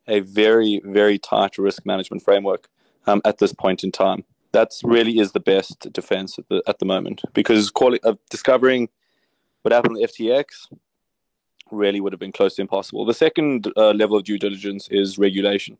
a 0.08 0.20
very, 0.20 0.80
very 0.84 1.18
tight 1.18 1.58
risk 1.58 1.84
management 1.84 2.22
framework 2.22 2.68
um, 3.06 3.20
at 3.24 3.38
this 3.38 3.52
point 3.52 3.84
in 3.84 3.92
time 3.92 4.24
that 4.54 4.70
really 4.84 5.18
is 5.18 5.32
the 5.32 5.40
best 5.40 5.92
defense 5.92 6.38
at 6.38 6.48
the 6.48 6.62
at 6.66 6.78
the 6.78 6.86
moment 6.86 7.22
because 7.34 7.70
quali- 7.70 8.02
uh, 8.04 8.14
discovering 8.30 8.88
what 9.62 9.72
happened 9.72 9.96
with 9.96 10.10
FTX 10.12 10.44
really 11.70 12.00
would 12.00 12.12
have 12.12 12.20
been 12.20 12.32
close 12.32 12.54
to 12.54 12.62
impossible. 12.62 13.04
The 13.04 13.14
second 13.14 13.72
uh, 13.76 13.90
level 13.90 14.16
of 14.16 14.24
due 14.24 14.38
diligence 14.38 14.88
is 14.90 15.18
regulation. 15.18 15.76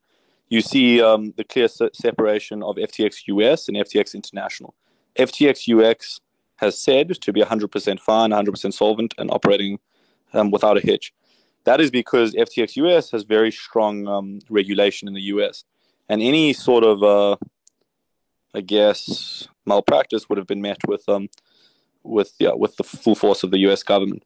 You 0.49 0.61
see 0.61 1.01
um, 1.01 1.33
the 1.37 1.45
clear 1.45 1.69
se- 1.69 1.91
separation 1.95 2.63
of 2.63 2.77
FTX 2.77 3.23
US 3.27 3.69
and 3.69 3.77
FTX 3.77 4.15
International. 4.15 4.75
FTX 5.17 5.69
US 5.69 6.21
has 6.57 6.79
said 6.79 7.09
to 7.21 7.33
be 7.33 7.43
100% 7.43 8.01
fine, 8.01 8.31
100% 8.31 8.73
solvent, 8.73 9.15
and 9.19 9.31
operating 9.31 9.79
um, 10.33 10.51
without 10.51 10.77
a 10.77 10.81
hitch. 10.81 11.13
That 11.65 11.81
is 11.81 11.91
because 11.91 12.35
FTX 12.35 12.77
US 12.77 13.11
has 13.13 13.23
very 13.23 13.53
strong 13.53 14.09
um, 14.09 14.41
regulation 14.51 15.07
in 15.07 15.15
the 15.15 15.27
US, 15.35 15.65
and 16.09 16.21
any 16.21 16.53
sort 16.53 16.85
of 16.85 17.03
uh, 17.03 17.37
I 18.55 18.61
guess 18.61 19.49
malpractice 19.67 20.29
would 20.29 20.39
have 20.39 20.47
been 20.47 20.63
met 20.63 20.79
with 20.87 21.09
um 21.09 21.29
with 22.03 22.35
yeah 22.39 22.53
with 22.55 22.77
the 22.77 22.85
full 22.85 23.15
force 23.15 23.43
of 23.43 23.51
the 23.51 23.59
U.S. 23.61 23.83
government. 23.83 24.25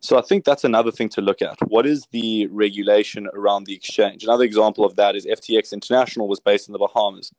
So 0.00 0.18
I 0.18 0.22
think 0.22 0.44
that's 0.44 0.64
another 0.64 0.90
thing 0.90 1.10
to 1.10 1.20
look 1.20 1.42
at. 1.42 1.58
What 1.68 1.86
is 1.86 2.06
the 2.10 2.46
regulation 2.46 3.28
around 3.34 3.64
the 3.64 3.74
exchange? 3.74 4.24
Another 4.24 4.44
example 4.44 4.84
of 4.84 4.96
that 4.96 5.14
is 5.14 5.26
FTX 5.26 5.72
International 5.72 6.26
was 6.26 6.40
based 6.40 6.68
in 6.68 6.72
the 6.72 6.78
Bahamas. 6.78 7.32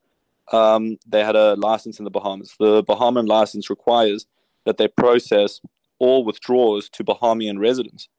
Um, 0.51 0.97
they 1.07 1.23
had 1.23 1.35
a 1.35 1.55
license 1.55 1.97
in 1.97 2.05
the 2.05 2.11
Bahamas. 2.11 2.55
The 2.59 2.83
Bahamian 2.83 3.27
license 3.27 3.69
requires 3.69 4.27
that 4.65 4.77
they 4.77 4.87
process 4.87 5.59
all 5.97 6.23
withdrawals 6.23 6.87
to 6.89 7.03
Bahamian 7.03 7.59
residents. 7.59 8.09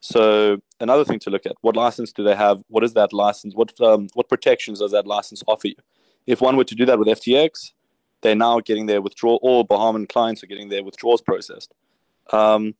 So 0.00 0.58
another 0.80 1.04
thing 1.04 1.18
to 1.20 1.30
look 1.30 1.46
at: 1.46 1.56
what 1.62 1.74
license 1.74 2.12
do 2.12 2.22
they 2.22 2.34
have? 2.34 2.62
What 2.68 2.84
is 2.84 2.92
that 2.92 3.12
license? 3.12 3.54
What 3.54 3.80
um, 3.80 4.08
what 4.14 4.28
protections 4.28 4.80
does 4.80 4.92
that 4.92 5.06
license 5.06 5.42
offer 5.46 5.68
you? 5.68 5.76
If 6.26 6.40
one 6.40 6.56
were 6.56 6.64
to 6.64 6.74
do 6.74 6.86
that 6.86 6.98
with 6.98 7.08
FTX, 7.08 7.72
they're 8.22 8.34
now 8.34 8.60
getting 8.60 8.86
their 8.86 9.00
withdrawal, 9.00 9.38
all 9.42 9.66
Bahamian 9.66 10.08
clients 10.08 10.42
are 10.42 10.46
getting 10.46 10.68
their 10.68 10.84
withdrawals 10.84 11.22
processed. 11.22 11.72
Um, 12.32 12.74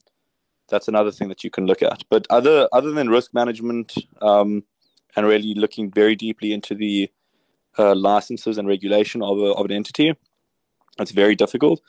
that's 0.68 0.88
another 0.88 1.10
thing 1.10 1.28
that 1.28 1.44
you 1.44 1.50
can 1.50 1.66
look 1.66 1.82
at. 1.82 2.02
But 2.10 2.26
other 2.30 2.68
other 2.72 2.90
than 2.90 3.08
risk 3.08 3.32
management 3.32 3.94
um, 4.20 4.64
and 5.16 5.26
really 5.26 5.54
looking 5.54 5.90
very 5.90 6.14
deeply 6.14 6.52
into 6.52 6.74
the 6.74 7.10
uh, 7.78 7.94
licenses 7.94 8.58
and 8.58 8.68
regulation 8.68 9.22
of, 9.22 9.38
a, 9.38 9.52
of 9.52 9.64
an 9.66 9.72
entity, 9.72 10.14
it's 10.98 11.12
very 11.12 11.34
difficult. 11.34 11.80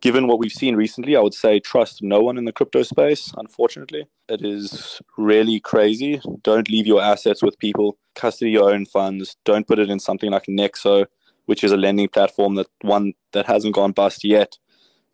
Given 0.00 0.28
what 0.28 0.38
we've 0.38 0.52
seen 0.52 0.76
recently, 0.76 1.16
I 1.16 1.20
would 1.20 1.34
say 1.34 1.58
trust 1.58 2.02
no 2.02 2.20
one 2.20 2.38
in 2.38 2.44
the 2.44 2.52
crypto 2.52 2.82
space, 2.82 3.32
unfortunately. 3.36 4.06
It 4.28 4.44
is 4.44 5.00
really 5.16 5.58
crazy. 5.58 6.20
Don't 6.42 6.70
leave 6.70 6.86
your 6.86 7.02
assets 7.02 7.42
with 7.42 7.58
people. 7.58 7.98
Custody 8.14 8.52
your 8.52 8.72
own 8.72 8.86
funds. 8.86 9.36
Don't 9.44 9.66
put 9.66 9.78
it 9.78 9.90
in 9.90 9.98
something 9.98 10.30
like 10.30 10.44
Nexo, 10.44 11.06
which 11.46 11.64
is 11.64 11.72
a 11.72 11.76
lending 11.76 12.08
platform 12.08 12.54
that 12.56 12.68
one 12.82 13.14
that 13.32 13.46
hasn't 13.46 13.74
gone 13.74 13.92
bust 13.92 14.22
yet. 14.22 14.58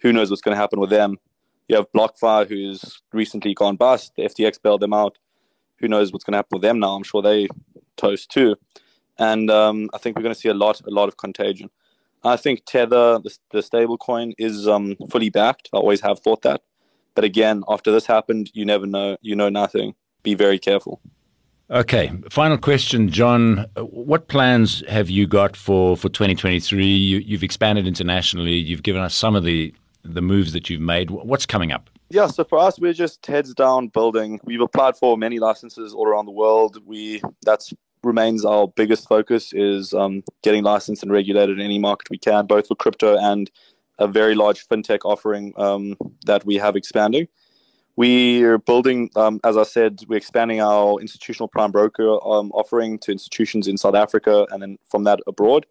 Who 0.01 0.13
knows 0.13 0.31
what's 0.31 0.43
going 0.43 0.55
to 0.55 0.61
happen 0.61 0.81
with 0.81 0.91
them? 0.91 1.17
You 1.69 1.77
have 1.77 1.91
BlockFi, 1.97 2.49
who's 2.49 3.01
recently 3.13 3.55
gone 3.55 3.77
bust. 3.77 4.13
The 4.17 4.25
FTX 4.25 4.61
bailed 4.63 4.83
them 4.83 4.93
out. 4.93 5.17
Who 5.79 5.89
knows 5.89 6.13
what's 6.13 6.25
going 6.25 6.33
to 6.33 6.39
happen 6.39 6.57
with 6.57 6.63
them 6.63 6.79
now? 6.79 6.95
I'm 6.95 7.03
sure 7.03 7.23
they 7.23 7.49
toast 7.97 8.31
too. 8.31 8.57
And 9.19 9.51
um, 9.51 9.89
I 9.95 9.99
think 9.99 10.17
we're 10.17 10.23
going 10.23 10.35
to 10.35 10.41
see 10.41 10.49
a 10.49 10.55
lot, 10.55 10.81
a 10.87 10.91
lot 10.91 11.09
of 11.09 11.17
contagion. 11.17 11.71
I 12.25 12.37
think 12.37 12.65
Tether, 12.65 13.19
the, 13.19 13.37
the 13.51 13.63
stable 13.63 13.99
coin, 13.99 14.33
is 14.39 14.67
um, 14.67 14.97
fully 15.11 15.31
backed. 15.31 15.69
I 15.73 15.77
always 15.77 16.01
have 16.01 16.21
thought 16.21 16.43
that. 16.43 16.63
But 17.15 17.25
again, 17.25 17.63
after 17.69 17.93
this 17.93 18.07
happened, 18.07 18.51
you 18.55 18.65
never 18.65 18.87
know. 18.87 19.17
You 19.21 19.37
know 19.37 19.49
nothing. 19.49 19.95
Be 20.23 20.35
very 20.35 20.59
careful. 20.59 21.01
Okay, 21.71 22.13
final 22.31 22.59
question, 22.59 23.09
John. 23.09 23.67
What 23.77 24.29
plans 24.29 24.83
have 24.89 25.09
you 25.09 25.27
got 25.27 25.57
for, 25.57 25.97
for 25.97 26.09
2023? 26.09 26.85
You, 26.85 27.19
you've 27.19 27.43
expanded 27.43 27.87
internationally. 27.87 28.55
You've 28.55 28.83
given 28.83 29.01
us 29.01 29.15
some 29.15 29.35
of 29.35 29.45
the, 29.45 29.75
the 30.03 30.21
moves 30.21 30.53
that 30.53 30.69
you've 30.69 30.83
made. 30.83 31.11
What's 31.11 31.47
coming 31.47 31.73
up? 31.73 31.89
Yeah, 32.11 32.27
so 32.27 32.45
for 32.45 32.59
us, 32.59 32.79
we're 32.79 32.93
just 32.93 33.27
heads 33.27 33.55
down 33.55 33.89
building. 33.89 34.41
We've 34.45 34.61
applied 34.61 34.97
for 34.97 35.17
many 35.17 35.39
licenses 35.39 35.95
all 35.95 36.07
around 36.07 36.27
the 36.27 36.33
world. 36.33 36.79
We 36.85 37.23
that's 37.43 37.73
remains 38.05 38.45
our 38.45 38.69
biggest 38.69 39.09
focus 39.09 39.53
is 39.53 39.95
um, 39.95 40.23
getting 40.43 40.63
licensed 40.63 41.03
and 41.03 41.13
regulated 41.13 41.59
in 41.59 41.65
any 41.65 41.79
market 41.79 42.11
we 42.11 42.19
can, 42.19 42.47
both 42.47 42.69
for 42.69 42.75
crypto 42.75 43.17
and 43.17 43.51
a 43.99 44.09
very 44.09 44.35
large 44.35 44.67
fintech 44.67 45.01
offering 45.05 45.53
um, 45.57 45.97
that 46.27 46.45
we 46.45 46.57
have 46.57 46.77
expanding. 46.77 47.29
We 47.97 48.43
are 48.43 48.59
building, 48.59 49.11
um, 49.15 49.41
as 49.45 49.57
I 49.57 49.63
said, 49.63 50.01
we're 50.09 50.17
expanding 50.17 50.61
our 50.61 51.01
institutional 51.01 51.47
prime 51.47 51.71
broker 51.71 52.09
um, 52.27 52.51
offering 52.53 52.99
to 53.01 53.13
institutions 53.13 53.69
in 53.69 53.77
South 53.77 53.95
Africa 53.95 54.47
and 54.51 54.61
then 54.61 54.79
from 54.91 55.05
that 55.05 55.21
abroad. 55.29 55.67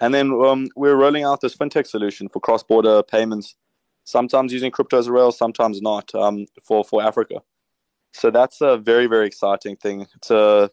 And 0.00 0.12
then 0.12 0.32
um, 0.32 0.68
we're 0.76 0.96
rolling 0.96 1.24
out 1.24 1.40
this 1.40 1.56
fintech 1.56 1.86
solution 1.86 2.28
for 2.28 2.40
cross 2.40 2.62
border 2.62 3.02
payments, 3.02 3.56
sometimes 4.04 4.52
using 4.52 4.70
crypto 4.70 4.98
as 4.98 5.06
a 5.06 5.12
rail, 5.12 5.32
sometimes 5.32 5.80
not 5.80 6.14
um, 6.14 6.46
for, 6.62 6.84
for 6.84 7.02
Africa. 7.02 7.40
So 8.12 8.30
that's 8.30 8.60
a 8.60 8.76
very, 8.76 9.06
very 9.06 9.26
exciting 9.26 9.76
thing. 9.76 10.06
It's 10.16 10.30
a, 10.30 10.70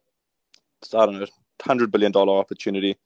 I 0.94 1.06
don't 1.06 1.20
know, 1.20 1.26
$100 1.60 1.92
billion 1.92 2.16
opportunity 2.16 2.98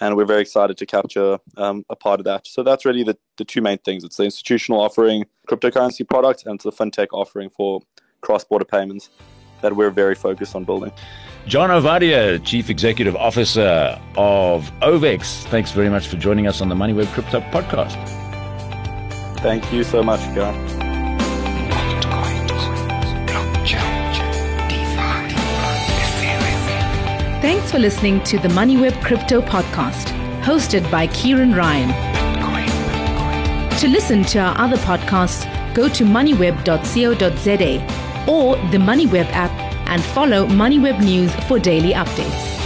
and 0.00 0.16
we're 0.16 0.24
very 0.24 0.40
excited 0.40 0.76
to 0.78 0.86
capture 0.86 1.38
um, 1.56 1.84
a 1.88 1.96
part 1.96 2.20
of 2.20 2.24
that. 2.24 2.46
So 2.46 2.62
that's 2.62 2.84
really 2.84 3.04
the, 3.04 3.16
the 3.36 3.44
two 3.44 3.60
main 3.60 3.78
things. 3.78 4.04
It's 4.04 4.16
the 4.16 4.24
institutional 4.24 4.80
offering 4.80 5.24
cryptocurrency 5.48 6.08
products 6.08 6.44
and 6.44 6.56
it's 6.56 6.64
the 6.64 6.72
fintech 6.72 7.08
offering 7.12 7.50
for 7.50 7.80
cross-border 8.20 8.64
payments 8.64 9.10
that 9.60 9.76
we're 9.76 9.90
very 9.90 10.14
focused 10.14 10.56
on 10.56 10.64
building. 10.64 10.92
John 11.46 11.70
Ovadia, 11.70 12.44
Chief 12.44 12.68
Executive 12.68 13.16
Officer 13.16 13.98
of 14.16 14.70
OVEX, 14.80 15.44
thanks 15.44 15.72
very 15.72 15.88
much 15.88 16.08
for 16.08 16.16
joining 16.16 16.46
us 16.46 16.60
on 16.60 16.68
the 16.68 16.74
MoneyWeb 16.74 17.12
Crypto 17.12 17.40
Podcast. 17.40 17.96
Thank 19.40 19.72
you 19.72 19.82
so 19.84 20.02
much, 20.02 20.20
Garen. 20.34 20.91
Thanks 27.42 27.72
for 27.72 27.80
listening 27.80 28.22
to 28.22 28.38
the 28.38 28.46
MoneyWeb 28.46 29.02
Crypto 29.02 29.42
Podcast, 29.42 30.12
hosted 30.42 30.88
by 30.92 31.08
Kieran 31.08 31.52
Ryan. 31.52 31.88
To 33.80 33.88
listen 33.88 34.22
to 34.26 34.38
our 34.38 34.56
other 34.56 34.76
podcasts, 34.76 35.44
go 35.74 35.88
to 35.88 36.04
moneyweb.co.za 36.04 38.30
or 38.30 38.54
the 38.70 38.78
MoneyWeb 38.78 39.26
app 39.32 39.50
and 39.88 40.00
follow 40.04 40.46
MoneyWeb 40.46 41.02
News 41.02 41.34
for 41.46 41.58
daily 41.58 41.94
updates. 41.94 42.61